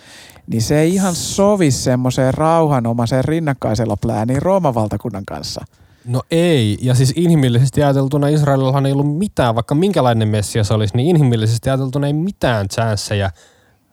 niin 0.48 0.62
se 0.62 0.80
ei 0.80 0.93
ihan 0.93 1.15
sovi 1.15 1.71
semmoiseen 1.71 2.34
rauhanomaiseen 2.34 3.26
rinnakkaisella 3.26 3.98
plääniin 3.98 4.41
Rooman 4.41 4.76
valtakunnan 4.76 5.26
kanssa. 5.26 5.65
No 6.06 6.22
ei, 6.32 6.78
ja 6.82 6.96
siis 6.96 7.13
inhimillisesti 7.15 7.84
ajateltuna 7.84 8.28
Israelillahan 8.28 8.86
ei 8.86 8.91
ollut 8.91 9.18
mitään, 9.18 9.56
vaikka 9.56 9.76
minkälainen 9.76 10.28
Messias 10.28 10.72
olisi, 10.72 10.96
niin 10.98 11.08
inhimillisesti 11.08 11.70
ajateltuna 11.70 12.08
ei 12.08 12.13
mitään 12.13 12.68
chanceja 12.68 13.30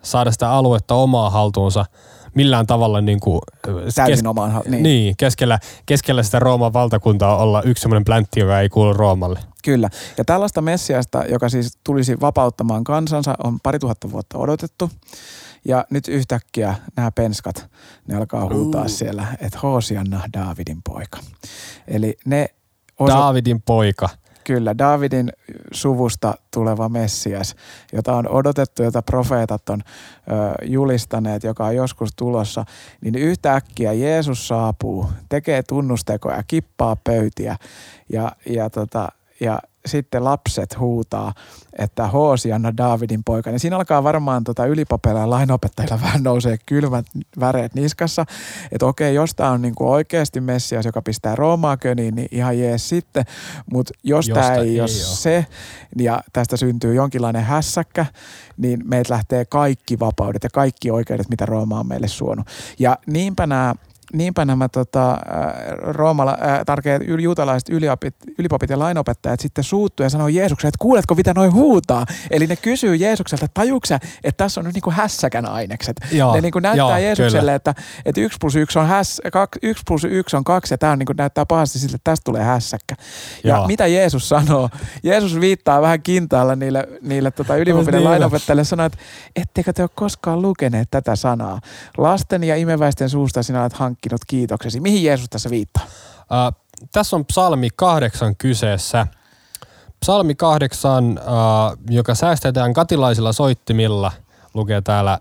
saada 0.03 0.33
sitä 0.33 0.51
aluetta 0.51 0.95
omaa 0.95 1.31
haltuunsa 1.31 1.85
millään 2.35 2.67
tavalla 2.67 3.01
niin 3.01 3.21
kuin, 3.21 3.41
Täysin 3.95 4.27
omaan 4.27 4.53
hal- 4.53 4.63
niin. 4.63 4.71
niin. 4.71 4.83
niin 4.83 5.15
keskellä, 5.17 5.59
keskellä 5.87 6.23
sitä 6.23 6.39
Rooman 6.39 6.73
valtakuntaa 6.73 7.37
olla 7.37 7.63
yksi 7.63 7.83
semmoinen 7.83 8.05
pläntti, 8.05 8.41
joka 8.41 8.61
ei 8.61 8.69
kuulu 8.69 8.93
Roomalle. 8.93 9.39
Kyllä. 9.65 9.91
Ja 10.19 10.25
tällaista 10.25 10.61
Messiasta, 10.61 11.25
joka 11.29 11.49
siis 11.49 11.79
tulisi 11.85 12.21
vapauttamaan 12.21 12.85
kansansa, 12.85 13.35
on 13.45 13.61
pari 13.63 13.79
tuhatta 13.79 14.11
vuotta 14.11 14.39
odotettu. 14.39 14.91
Ja 15.65 15.85
nyt 15.91 16.09
yhtäkkiä 16.09 16.75
nämä 16.97 17.11
penskat, 17.11 17.67
ne 18.09 18.17
alkaa 18.17 18.49
huutaa 18.55 18.83
Uh. 18.83 18.89
siellä, 18.89 19.27
että 19.41 19.59
Hoosianna 19.63 20.21
Daavidin 20.33 20.83
poika. 20.85 21.19
Eli 21.89 22.17
ne 22.25 22.47
osa- 22.99 23.15
Daavidin 23.15 23.63
poika. 23.63 24.09
Kyllä, 24.45 24.79
Davidin 24.79 25.33
suvusta 25.73 26.35
tuleva 26.51 26.89
Messias, 26.89 27.57
jota 27.93 28.17
on 28.17 28.29
odotettu, 28.29 28.83
jota 28.83 29.03
profeetat 29.03 29.69
on 29.69 29.81
ö, 29.83 30.67
julistaneet, 30.67 31.43
joka 31.45 31.67
on 31.67 31.77
joskus 31.77 32.11
tulossa, 32.17 32.65
niin 33.01 33.15
yhtäkkiä 33.15 33.93
Jeesus 33.93 34.49
saapuu, 34.49 35.07
tekee 35.29 35.63
tunnustekoja, 35.63 36.43
kippaa 36.47 36.97
pöytiä 37.05 37.57
ja, 38.13 38.33
ja, 38.49 38.71
tota, 38.71 39.09
ja 39.41 39.59
sitten 39.87 40.25
lapset 40.25 40.79
huutaa, 40.79 41.33
että 41.79 42.09
Hoosianna 42.09 42.77
Davidin 42.77 43.25
poika. 43.25 43.51
Niin 43.51 43.61
siinä 43.61 43.77
alkaa 43.77 44.05
varmaan 44.05 44.45
tota 44.45 44.67
ylipapeilla 44.67 45.21
ja 45.21 45.31
lainopettajilla 45.31 46.01
vähän 46.07 46.23
nousee 46.23 46.57
kylmät 46.67 47.07
väreet 47.41 47.75
niskassa. 47.75 48.27
Että 48.73 48.87
okei, 48.87 49.15
jos 49.15 49.35
tämä 49.35 49.51
on 49.51 49.63
niinku 49.63 49.91
oikeasti 49.91 50.41
Messias, 50.41 50.87
joka 50.87 51.03
pistää 51.03 51.37
Roomaa 51.37 51.77
köniin, 51.77 52.15
niin 52.15 52.29
ihan 52.31 52.59
jees 52.59 52.89
sitten. 52.89 53.25
Mutta 53.73 53.95
jos 54.03 54.29
tämä 54.29 54.55
ei, 54.55 54.69
ei 54.69 54.81
ole 54.81 54.89
se, 54.89 55.47
ja 55.99 56.23
tästä 56.33 56.57
syntyy 56.57 56.95
jonkinlainen 56.95 57.45
hässäkkä, 57.45 58.07
niin 58.57 58.81
meiltä 58.85 59.15
lähtee 59.15 59.45
kaikki 59.45 59.99
vapaudet 59.99 60.45
ja 60.45 60.51
kaikki 60.51 60.91
oikeudet, 60.91 61.29
mitä 61.29 61.47
Rooma 61.47 61.81
on 61.81 61.89
meille 61.89 62.09
suonut. 62.09 62.47
Ja 62.79 62.99
niinpä 63.07 63.47
nämä 63.47 63.75
Niinpä 64.13 64.45
nämä 64.45 64.69
tota, 64.69 65.19
roomala, 65.77 66.31
äh, 66.43 66.61
tarkeat 66.67 67.03
yl- 67.03 67.21
juutalaiset 67.21 67.69
ylipapit, 67.69 68.15
ylipapit 68.39 68.71
ja 68.71 68.79
lainopettajat 68.79 69.41
sitten 69.41 69.65
suuttuu 69.65 70.05
ja 70.05 70.11
sanoo 70.11 70.29
Jeesukselle, 70.29 70.69
että 70.69 70.83
kuuletko 70.83 71.15
mitä 71.15 71.35
noin 71.35 71.53
huutaa? 71.53 72.07
Eli 72.31 72.47
ne 72.47 72.57
kysyy 72.57 72.97
Jeesukselta, 72.97 73.45
että 73.45 73.61
tajuuko 73.61 73.87
sä, 73.87 74.01
että 74.25 74.45
tässä 74.45 74.61
on 74.61 74.65
nyt 74.65 74.75
niinku 74.75 74.91
hässäkän 74.91 75.47
ainekset. 75.47 75.97
Joo, 76.13 76.35
ne 76.35 76.41
niinku 76.41 76.59
näyttää 76.59 76.99
joo, 76.99 76.99
Jeesukselle, 76.99 77.41
kyllä. 77.41 77.55
että, 77.55 77.75
että 78.05 78.21
1 78.21 78.39
plus 78.41 78.57
1 78.57 78.79
on, 78.79 78.87
häs, 78.87 79.21
2, 79.33 79.59
1 79.63 79.83
plus 79.87 80.05
1 80.05 80.37
on 80.37 80.45
2 80.45 80.75
ja 80.75 80.79
tämä 80.79 80.97
niinku 80.97 81.13
näyttää 81.17 81.47
pahasti 81.47 81.79
siltä, 81.79 81.97
että 81.97 82.11
tästä 82.11 82.25
tulee 82.25 82.43
hässäkkä. 82.43 82.95
Ja 83.45 83.57
Joo. 83.57 83.67
mitä 83.67 83.87
Jeesus 83.87 84.29
sanoo? 84.29 84.71
Jeesus 85.03 85.41
viittaa 85.41 85.83
vähän 85.83 86.03
kintaalla 86.03 86.57
niille, 86.57 86.89
niille 87.03 87.31
tota 87.31 87.57
ylipapille 87.57 87.99
Niin. 87.99 88.05
lainopettajille 88.05 88.65
sanoo, 88.65 88.87
että 88.87 88.99
etteikö 89.37 89.73
te 89.73 89.83
ole 89.83 89.91
koskaan 89.95 90.43
lukeneet 90.43 90.89
tätä 90.91 91.17
sanaa. 91.17 91.61
Lasten 91.99 92.45
ja 92.45 92.57
imeväisten 92.57 93.11
suusta 93.11 93.43
sinä 93.43 93.63
olet 93.63 93.73
hankkinut 93.73 94.02
kiitoksesi. 94.27 94.81
Mihin 94.81 95.05
Jeesus 95.05 95.27
tässä 95.31 95.51
viittaa? 95.51 95.83
Äh, 96.21 96.63
tässä 96.93 97.17
on 97.17 97.27
psalmi 97.27 97.69
kahdeksan 97.77 98.37
kyseessä. 98.37 99.07
Psalmi 100.01 100.35
kahdeksan, 100.35 101.19
äh, 101.19 101.25
joka 101.91 102.15
säästetään 102.15 102.73
katilaisilla 102.73 103.33
soittimilla, 103.33 104.13
lukee 104.55 104.81
täällä 104.81 105.19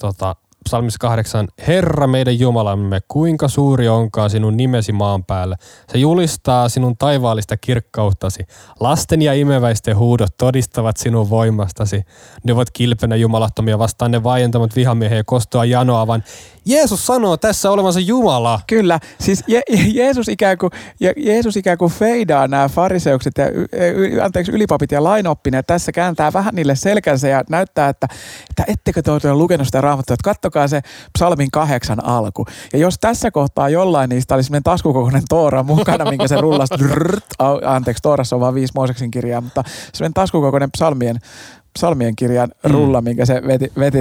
tota, 0.00 0.36
psalmissa 0.64 0.98
kahdeksan. 1.00 1.48
Herra 1.66 2.06
meidän 2.06 2.38
Jumalamme, 2.38 3.00
kuinka 3.08 3.48
suuri 3.48 3.88
onkaan 3.88 4.30
sinun 4.30 4.56
nimesi 4.56 4.92
maan 4.92 5.24
päällä. 5.24 5.56
Se 5.92 5.98
julistaa 5.98 6.68
sinun 6.68 6.96
taivaallista 6.96 7.56
kirkkauttasi. 7.56 8.46
Lasten 8.80 9.22
ja 9.22 9.34
imeväisten 9.34 9.96
huudot 9.96 10.36
todistavat 10.38 10.96
sinun 10.96 11.30
voimastasi. 11.30 12.02
Ne 12.44 12.52
ovat 12.52 12.70
kilpenä 12.70 13.16
jumalattomia 13.16 13.78
vastaan 13.78 14.10
ne 14.10 14.22
vaientamat 14.22 14.76
vihamiehen 14.76 15.16
ja 15.16 15.24
kostoa 15.24 15.64
janoa, 15.64 16.06
vaan 16.06 16.24
Jeesus 16.66 17.06
sanoo 17.06 17.36
tässä 17.36 17.70
olevansa 17.70 18.00
Jumala. 18.00 18.60
Kyllä, 18.66 19.00
siis 19.20 19.44
Je- 19.48 19.62
Je- 19.76 19.90
Jeesus 19.94 20.28
ikään 20.28 20.58
kuin, 20.58 20.70
Je- 21.04 21.14
Jeesus 21.16 21.56
ikään 21.56 21.78
kuin 21.78 21.92
feidaa 21.92 22.48
nämä 22.48 22.68
fariseukset 22.68 23.32
ja 23.38 23.48
y- 23.50 23.66
y- 23.72 24.20
anteeksi, 24.20 24.52
ylipapit 24.52 24.92
ja 24.92 25.04
lainoppineet. 25.04 25.66
Tässä 25.66 25.92
kääntää 25.92 26.32
vähän 26.32 26.54
niille 26.54 26.74
selkänsä 26.76 27.28
ja 27.28 27.44
näyttää, 27.50 27.88
että, 27.88 28.08
että 28.50 28.64
ettekö 28.68 29.02
te 29.02 29.10
ole 29.10 29.34
lukenut 29.34 29.66
sitä 29.66 29.80
raamattua, 29.80 30.14
että 30.14 30.24
kattokaa 30.30 30.68
se 30.68 30.80
psalmin 31.18 31.50
kahdeksan 31.50 32.04
alku. 32.04 32.46
Ja 32.72 32.78
jos 32.78 32.98
tässä 33.00 33.30
kohtaa 33.30 33.68
jollain 33.68 34.08
niistä 34.10 34.34
oli 34.34 34.42
semmoinen 34.42 34.62
taskukokoinen 34.62 35.22
Toora 35.28 35.62
mukana, 35.62 36.10
minkä 36.10 36.28
se 36.28 36.36
rullasi, 36.40 36.74
anteeksi, 37.66 38.02
Toorassa 38.02 38.36
on 38.36 38.40
vain 38.40 38.54
viisi 38.54 38.72
Mooseksin 38.76 39.10
kirjaa, 39.10 39.40
mutta 39.40 39.62
semmoinen 39.92 40.14
taskukokoinen 40.14 40.70
psalmien 40.70 41.18
psalmien 41.74 42.16
kirjan 42.16 42.52
rulla, 42.64 43.00
minkä 43.00 43.26
se 43.26 43.42
veti, 43.46 43.72
veti, 43.80 43.98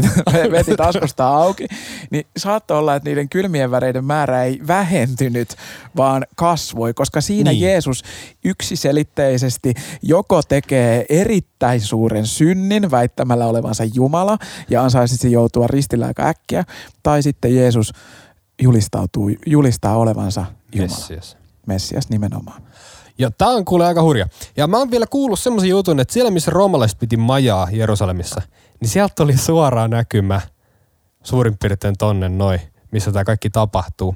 veti 0.51 0.75
taskusta 0.75 1.27
auki, 1.27 1.67
niin 2.11 2.25
saattoi 2.37 2.77
olla, 2.77 2.95
että 2.95 3.09
niiden 3.09 3.29
kylmien 3.29 3.71
väreiden 3.71 4.05
määrä 4.05 4.43
ei 4.43 4.59
vähentynyt, 4.67 5.55
vaan 5.97 6.25
kasvoi, 6.35 6.93
koska 6.93 7.21
siinä 7.21 7.51
Niin. 7.51 7.61
Jeesus 7.61 8.03
yksiselitteisesti 8.45 9.73
joko 10.01 10.41
tekee 10.41 11.05
erittäin 11.09 11.81
suuren 11.81 12.25
synnin 12.27 12.91
väittämällä 12.91 13.45
olevansa 13.45 13.83
Jumala 13.93 14.37
ja 14.69 14.83
ansaitsisi 14.83 15.31
joutua 15.31 15.67
ristillä 15.67 16.05
aika 16.05 16.27
äkkiä, 16.27 16.63
tai 17.03 17.23
sitten 17.23 17.55
Jeesus 17.55 17.93
julistautuu, 18.61 19.31
julistaa 19.45 19.97
olevansa 19.97 20.45
Jumala. 20.75 20.97
Messias. 20.97 21.37
Messias 21.65 22.09
nimenomaan. 22.09 22.61
Ja 23.19 23.31
tää 23.31 23.47
on 23.47 23.65
kuule 23.65 23.85
aika 23.85 24.01
hurja. 24.01 24.27
Ja 24.57 24.67
mä 24.67 24.77
oon 24.77 24.91
vielä 24.91 25.05
kuullut 25.09 25.39
semmoisen 25.39 25.69
jutun, 25.69 25.99
että 25.99 26.13
siellä 26.13 26.31
missä 26.31 26.51
roomalaiset 26.51 26.99
piti 26.99 27.17
majaa 27.17 27.67
Jerusalemissa, 27.71 28.41
niin 28.79 28.89
sieltä 28.89 29.23
oli 29.23 29.37
suoraan 29.37 29.89
näkymä 29.89 30.41
suurin 31.23 31.57
piirtein 31.57 31.95
tonne 31.97 32.29
noin, 32.29 32.61
missä 32.91 33.11
tämä 33.11 33.25
kaikki 33.25 33.49
tapahtuu. 33.49 34.15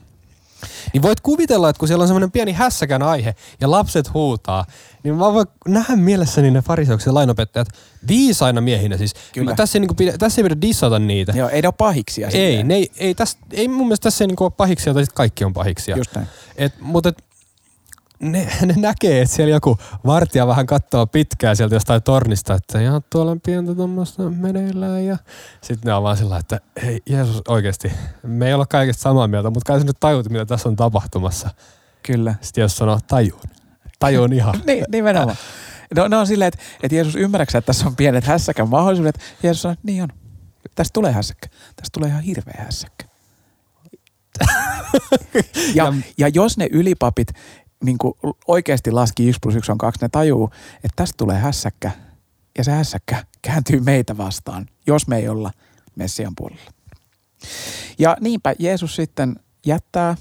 Niin 0.93 1.01
voit 1.01 1.21
kuvitella, 1.21 1.69
että 1.69 1.79
kun 1.79 1.87
siellä 1.87 2.01
on 2.01 2.07
semmoinen 2.07 2.31
pieni 2.31 2.51
hässäkän 2.51 3.01
aihe 3.03 3.35
ja 3.61 3.71
lapset 3.71 4.13
huutaa, 4.13 4.65
niin 5.03 5.15
mä 5.15 5.33
voin 5.33 5.47
nähdä 5.67 5.95
mielessäni 5.95 6.51
ne 6.51 6.61
fariseukset 6.61 7.05
ja 7.07 7.13
lainopettajat 7.13 7.67
viisaina 8.07 8.61
miehinä 8.61 8.97
siis. 8.97 9.13
Kyllä. 9.33 9.51
Mä 9.51 9.55
Tässä, 9.55 9.77
ei, 9.77 9.79
niinku 9.79 9.93
pidä, 9.95 10.17
tässä 10.17 10.41
ei 10.41 10.43
pidä 10.43 10.61
dissata 10.61 10.99
niitä. 10.99 11.33
Joo, 11.35 11.49
ei 11.49 11.61
ne 11.61 11.67
ole 11.67 11.73
pahiksia. 11.77 12.27
ei, 12.27 12.63
ne 12.63 12.75
ei, 12.75 12.91
ei, 12.97 13.15
täs, 13.15 13.37
ei 13.51 13.67
mun 13.67 13.87
mielestä 13.87 14.03
tässä 14.03 14.23
ei 14.23 14.27
niinku 14.27 14.43
ole 14.43 14.51
pahiksia, 14.57 14.93
tai 14.93 15.05
sit 15.05 15.13
kaikki 15.13 15.45
on 15.45 15.53
pahiksia. 15.53 15.97
Just 15.97 16.15
näin. 16.15 16.27
Et, 16.57 16.73
mutta 16.79 17.09
et, 17.09 17.23
ne, 18.23 18.47
ne 18.65 18.73
näkee, 18.77 19.21
että 19.21 19.35
siellä 19.35 19.51
joku 19.51 19.77
vartija 20.05 20.47
vähän 20.47 20.65
katsoo 20.65 21.07
pitkään 21.07 21.55
sieltä 21.55 21.75
jostain 21.75 22.03
tornista, 22.03 22.53
että 22.53 22.81
ihan 22.81 23.01
tuolla 23.09 23.31
on 23.31 23.41
pientä 23.41 23.75
tuommoista 23.75 24.29
meneillään. 24.29 25.05
Ja 25.05 25.17
sitten 25.61 25.89
ne 25.89 25.93
on 25.93 26.03
vaan 26.03 26.17
sillä, 26.17 26.37
että 26.37 26.59
hei 26.83 27.01
Jeesus 27.09 27.41
oikeasti, 27.47 27.91
me 28.23 28.47
ei 28.47 28.53
olla 28.53 28.65
kaikesta 28.65 29.01
samaa 29.01 29.27
mieltä, 29.27 29.49
mutta 29.49 29.67
kai 29.67 29.79
sä 29.79 29.85
nyt 29.85 29.99
tajut, 29.99 30.29
mitä 30.29 30.45
tässä 30.45 30.69
on 30.69 30.75
tapahtumassa. 30.75 31.49
Kyllä. 32.03 32.35
Sitten 32.41 32.61
jos 32.61 32.77
sanoo, 32.77 32.99
tajuun. 33.07 33.41
Tajuun 33.99 34.33
ihan. 34.33 34.61
Niin, 34.67 34.85
nimenomaan. 34.91 35.37
No, 35.95 36.07
ne 36.07 36.17
on 36.17 36.27
silleen, 36.27 36.47
että, 36.47 36.59
että 36.83 36.95
Jeesus 36.95 37.15
ymmärräksä, 37.15 37.57
että 37.57 37.65
tässä 37.65 37.87
on 37.87 37.95
pienet 37.95 38.23
hässäkän 38.23 38.69
mahdollisuudet. 38.69 39.19
Jeesus 39.43 39.61
sanoo, 39.61 39.73
että 39.73 39.85
niin 39.85 40.03
on. 40.03 40.09
Tästä 40.75 40.93
tulee 40.93 41.11
hässäkkä. 41.11 41.47
Tästä 41.75 41.89
tulee 41.93 42.09
ihan 42.09 42.23
hirveä 42.23 42.63
hässäkkä. 42.65 43.05
ja, 45.75 45.93
ja 46.17 46.27
jos 46.27 46.57
ne 46.57 46.67
ylipapit 46.71 47.27
niin 47.83 47.97
oikeasti 48.47 48.91
laski 48.91 49.27
1 49.27 49.39
plus 49.41 49.55
1 49.55 49.71
on 49.71 49.77
2, 49.77 50.01
ne 50.01 50.09
tajuu, 50.09 50.49
että 50.75 50.95
tästä 50.95 51.17
tulee 51.17 51.37
hässäkkä. 51.37 51.91
Ja 52.57 52.63
se 52.63 52.71
hässäkkä 52.71 53.25
kääntyy 53.41 53.79
meitä 53.79 54.17
vastaan, 54.17 54.65
jos 54.87 55.07
me 55.07 55.17
ei 55.17 55.27
olla 55.29 55.51
Messian 55.95 56.33
puolella. 56.37 56.71
Ja 57.99 58.17
niinpä 58.19 58.55
Jeesus 58.59 58.95
sitten 58.95 59.39
jättää 59.65 60.15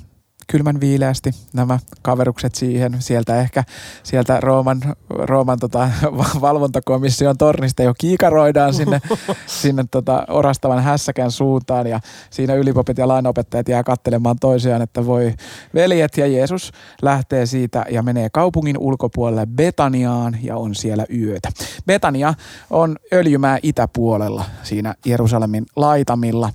kylmän 0.52 0.80
viileästi 0.80 1.30
nämä 1.52 1.78
kaverukset 2.02 2.54
siihen. 2.54 2.96
Sieltä 2.98 3.40
ehkä 3.40 3.64
sieltä 4.02 4.40
Rooman, 4.40 4.80
Rooman 5.10 5.58
tota, 5.58 5.90
valvontakomission 6.40 7.38
tornista 7.38 7.82
jo 7.82 7.94
kiikaroidaan 7.98 8.74
sinne, 8.74 9.00
sinne 9.62 9.84
tota, 9.90 10.24
orastavan 10.28 10.82
hässäkän 10.82 11.30
suuntaan 11.30 11.86
ja 11.86 12.00
siinä 12.30 12.54
ylipopit 12.54 12.98
ja 12.98 13.08
lainopettajat 13.08 13.68
jää 13.68 13.82
kattelemaan 13.82 14.36
toisiaan, 14.40 14.82
että 14.82 15.06
voi 15.06 15.34
veljet 15.74 16.16
ja 16.16 16.26
Jeesus 16.26 16.72
lähtee 17.02 17.46
siitä 17.46 17.84
ja 17.90 18.02
menee 18.02 18.28
kaupungin 18.32 18.78
ulkopuolelle 18.78 19.46
Betaniaan 19.46 20.38
ja 20.42 20.56
on 20.56 20.74
siellä 20.74 21.06
yötä. 21.14 21.48
Betania 21.86 22.34
on 22.70 22.96
öljymää 23.12 23.58
itäpuolella 23.62 24.44
siinä 24.62 24.94
Jerusalemin 25.06 25.66
laitamilla 25.76 26.50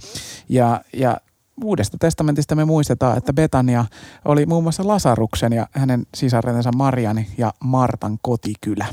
ja, 0.50 0.82
ja 0.94 1.18
Uudesta 1.64 1.98
testamentista 2.00 2.56
me 2.56 2.66
muistetaan, 2.66 3.18
että 3.18 3.34
Betania 3.34 3.86
oli 4.26 4.46
muun 4.46 4.64
muassa 4.64 4.88
Lasaruksen 4.88 5.54
ja 5.54 5.68
hänen 5.72 6.06
sisarensa 6.16 6.72
Mariani 6.76 7.28
ja 7.38 7.54
Martan 7.64 8.18
kotikylä. 8.22 8.86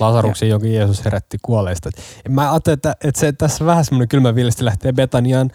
Lasaruksen, 0.00 0.48
jonka 0.48 0.66
Jeesus 0.66 1.04
herätti 1.04 1.38
kuolleista. 1.42 1.90
Mä 2.28 2.52
ajattelin, 2.52 2.74
että, 2.74 2.96
että 3.04 3.20
se 3.20 3.32
tässä 3.32 3.66
vähän 3.66 3.84
semmoinen 3.84 4.08
kylmä 4.08 4.34
viilesti 4.34 4.64
lähtee 4.64 4.92
Betaniaan, 4.92 5.50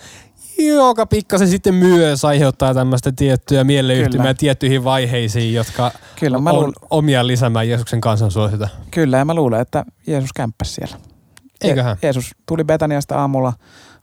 joka 0.57 1.05
pikkasen 1.05 1.47
sitten 1.47 1.75
myös 1.75 2.25
aiheuttaa 2.25 2.73
tämmöistä 2.73 3.11
tiettyä 3.15 3.63
mieleyhtymää 3.63 4.33
tiettyihin 4.33 4.83
vaiheisiin, 4.83 5.53
jotka 5.53 5.91
Kyllä, 6.19 6.39
mä 6.39 6.53
luulen, 6.53 6.67
on 6.67 6.73
omia 6.89 7.27
lisäämään 7.27 7.69
Jeesuksen 7.69 8.01
kansansuosita. 8.01 8.69
Kyllä, 8.91 9.17
ja 9.17 9.25
mä 9.25 9.33
luulen, 9.33 9.61
että 9.61 9.85
Jeesus 10.07 10.33
kämppäsi 10.33 10.73
siellä. 10.73 10.97
Eiköhän. 11.61 11.97
Jeesus 12.01 12.31
tuli 12.45 12.63
Betaniasta 12.63 13.15
aamulla 13.15 13.53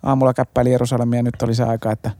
aamulla 0.02 0.34
käppäili 0.34 0.72
Jerusalemia, 0.72 1.22
nyt 1.22 1.42
oli 1.42 1.54
se 1.54 1.64
aika, 1.64 1.92
että 1.92 2.10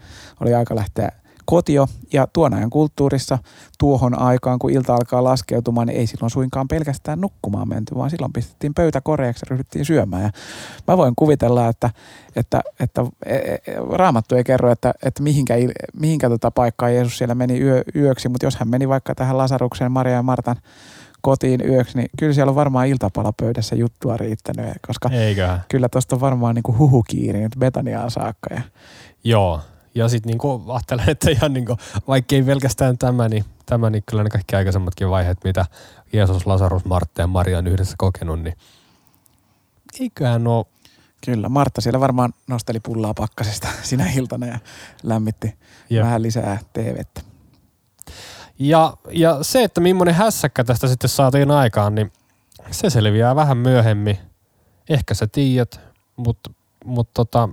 oli 0.41 0.55
aika 0.55 0.77
lähteä 0.77 1.13
kotio. 1.51 1.87
Ja 2.13 2.27
tuon 2.33 2.55
ajan 2.55 2.71
kulttuurissa 2.71 3.39
tuohon 3.79 4.19
aikaan, 4.19 4.59
kun 4.59 4.71
ilta 4.71 4.95
alkaa 4.95 5.25
laskeutumaan, 5.25 5.87
niin 5.87 5.99
ei 5.99 6.07
silloin 6.07 6.31
suinkaan 6.31 6.69
pelkästään 6.69 7.21
nukkumaan 7.21 7.69
menty, 7.69 7.95
vaan 7.95 8.11
silloin 8.11 8.33
pistettiin 8.33 8.75
pöytä 8.75 9.01
koreaksi 9.01 9.43
ja 9.45 9.51
ryhdyttiin 9.51 9.85
syömään. 9.85 10.23
Ja 10.23 10.31
mä 10.89 10.97
voin 10.97 11.15
kuvitella, 11.17 11.69
että, 11.69 11.91
että, 12.37 12.61
että 12.81 13.07
e, 13.27 13.37
e, 13.37 13.61
Raamattu 13.93 14.35
ei 14.35 14.45
kerro, 14.45 14.71
että, 14.71 14.95
että 15.03 15.23
mihinkä, 15.23 15.55
mihinkä 16.01 16.29
tota 16.29 16.51
paikkaa 16.51 16.91
Jeesus 16.91 17.19
siellä 17.19 17.35
meni 17.35 17.61
yö, 17.61 17.83
yöksi, 17.97 18.29
mutta 18.29 18.47
jos 18.47 18.57
hän 18.57 18.69
meni 18.69 18.89
vaikka 18.89 19.15
tähän 19.15 19.39
Lasarukseen 19.39 19.93
Maria 19.93 20.15
ja 20.15 20.23
Martan 20.23 20.57
kotiin 21.21 21.69
yöksi, 21.69 21.99
niin 21.99 22.11
kyllä 22.19 22.33
siellä 22.33 22.51
on 22.51 22.57
varmaan 22.57 22.87
iltapalapöydässä 22.87 23.77
juttua 23.77 24.17
riittänyt, 24.17 24.67
koska 24.87 25.09
Eiköhän. 25.09 25.61
kyllä 25.69 25.89
tuosta 25.89 26.17
on 26.17 26.21
varmaan 26.21 26.55
niin 26.55 26.79
huhukiiri 26.79 27.41
nyt 27.41 27.57
Betaniaan 27.59 28.11
saakka. 28.11 28.55
Ja... 28.55 28.63
Joo, 29.25 29.61
ja 29.95 30.09
sitten 30.09 30.31
niinku 30.31 30.63
ajattelen, 30.69 31.11
että 31.11 31.31
ihan 31.31 31.53
niinku, 31.53 31.77
vaikka 32.09 32.35
ei 32.35 32.43
pelkästään 32.43 32.99
tämä, 32.99 33.29
niin, 33.29 33.45
tämä, 33.67 33.91
niin 33.91 34.03
kyllä 34.11 34.23
ne 34.25 34.31
kaikki 34.31 34.57
aikaisemmatkin 34.57 35.11
vaiheet, 35.11 35.39
mitä 35.45 35.67
Jeesus, 36.13 36.47
Lasarus, 36.47 36.85
Martta 36.85 37.21
ja 37.21 37.27
Maria 37.27 37.59
on 37.59 37.67
yhdessä 37.67 37.95
kokenut, 37.99 38.43
niin 38.43 38.57
eiköhän 40.01 40.47
ole 40.47 40.67
Kyllä, 41.25 41.49
Martta 41.49 41.81
siellä 41.81 42.01
varmaan 42.01 42.33
nosteli 42.47 42.81
pullaa 42.81 43.15
pakkasesta 43.15 43.69
sinä 43.83 44.11
iltana 44.17 44.47
ja 44.47 44.59
lämmitti 45.03 45.55
Jep. 45.91 46.05
vähän 46.05 46.23
lisää 46.23 46.59
TVtä. 46.73 47.30
Ja, 48.61 48.97
ja 49.11 49.39
se, 49.43 49.65
että 49.65 49.81
millainen 49.81 50.15
hässäkkä 50.15 50.65
tästä 50.65 50.89
sitten 50.89 51.11
saatiin 51.11 51.51
aikaan, 51.51 51.95
niin 51.95 52.13
se 52.71 52.91
selviää 52.91 53.37
vähän 53.37 53.57
myöhemmin. 53.57 54.19
Ehkä 54.89 55.15
sä 55.15 55.27
tiedät, 55.27 55.81
mutta 56.17 56.51
mut 56.85 57.09
tota, 57.15 57.49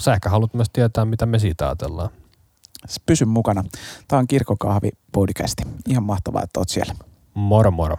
sä 0.00 0.12
ehkä 0.12 0.28
haluat 0.28 0.54
myös 0.54 0.70
tietää, 0.72 1.04
mitä 1.04 1.26
me 1.26 1.38
siitä 1.38 1.66
ajatellaan. 1.66 2.10
Pysy 3.06 3.24
mukana. 3.24 3.64
Tämä 4.08 4.20
on 4.20 4.26
Kirkkokahvi 4.26 4.90
podcasti. 5.12 5.62
Ihan 5.88 6.02
mahtavaa, 6.02 6.42
että 6.42 6.60
oot 6.60 6.68
siellä. 6.68 6.94
Moro 7.34 7.70
moro. 7.70 7.96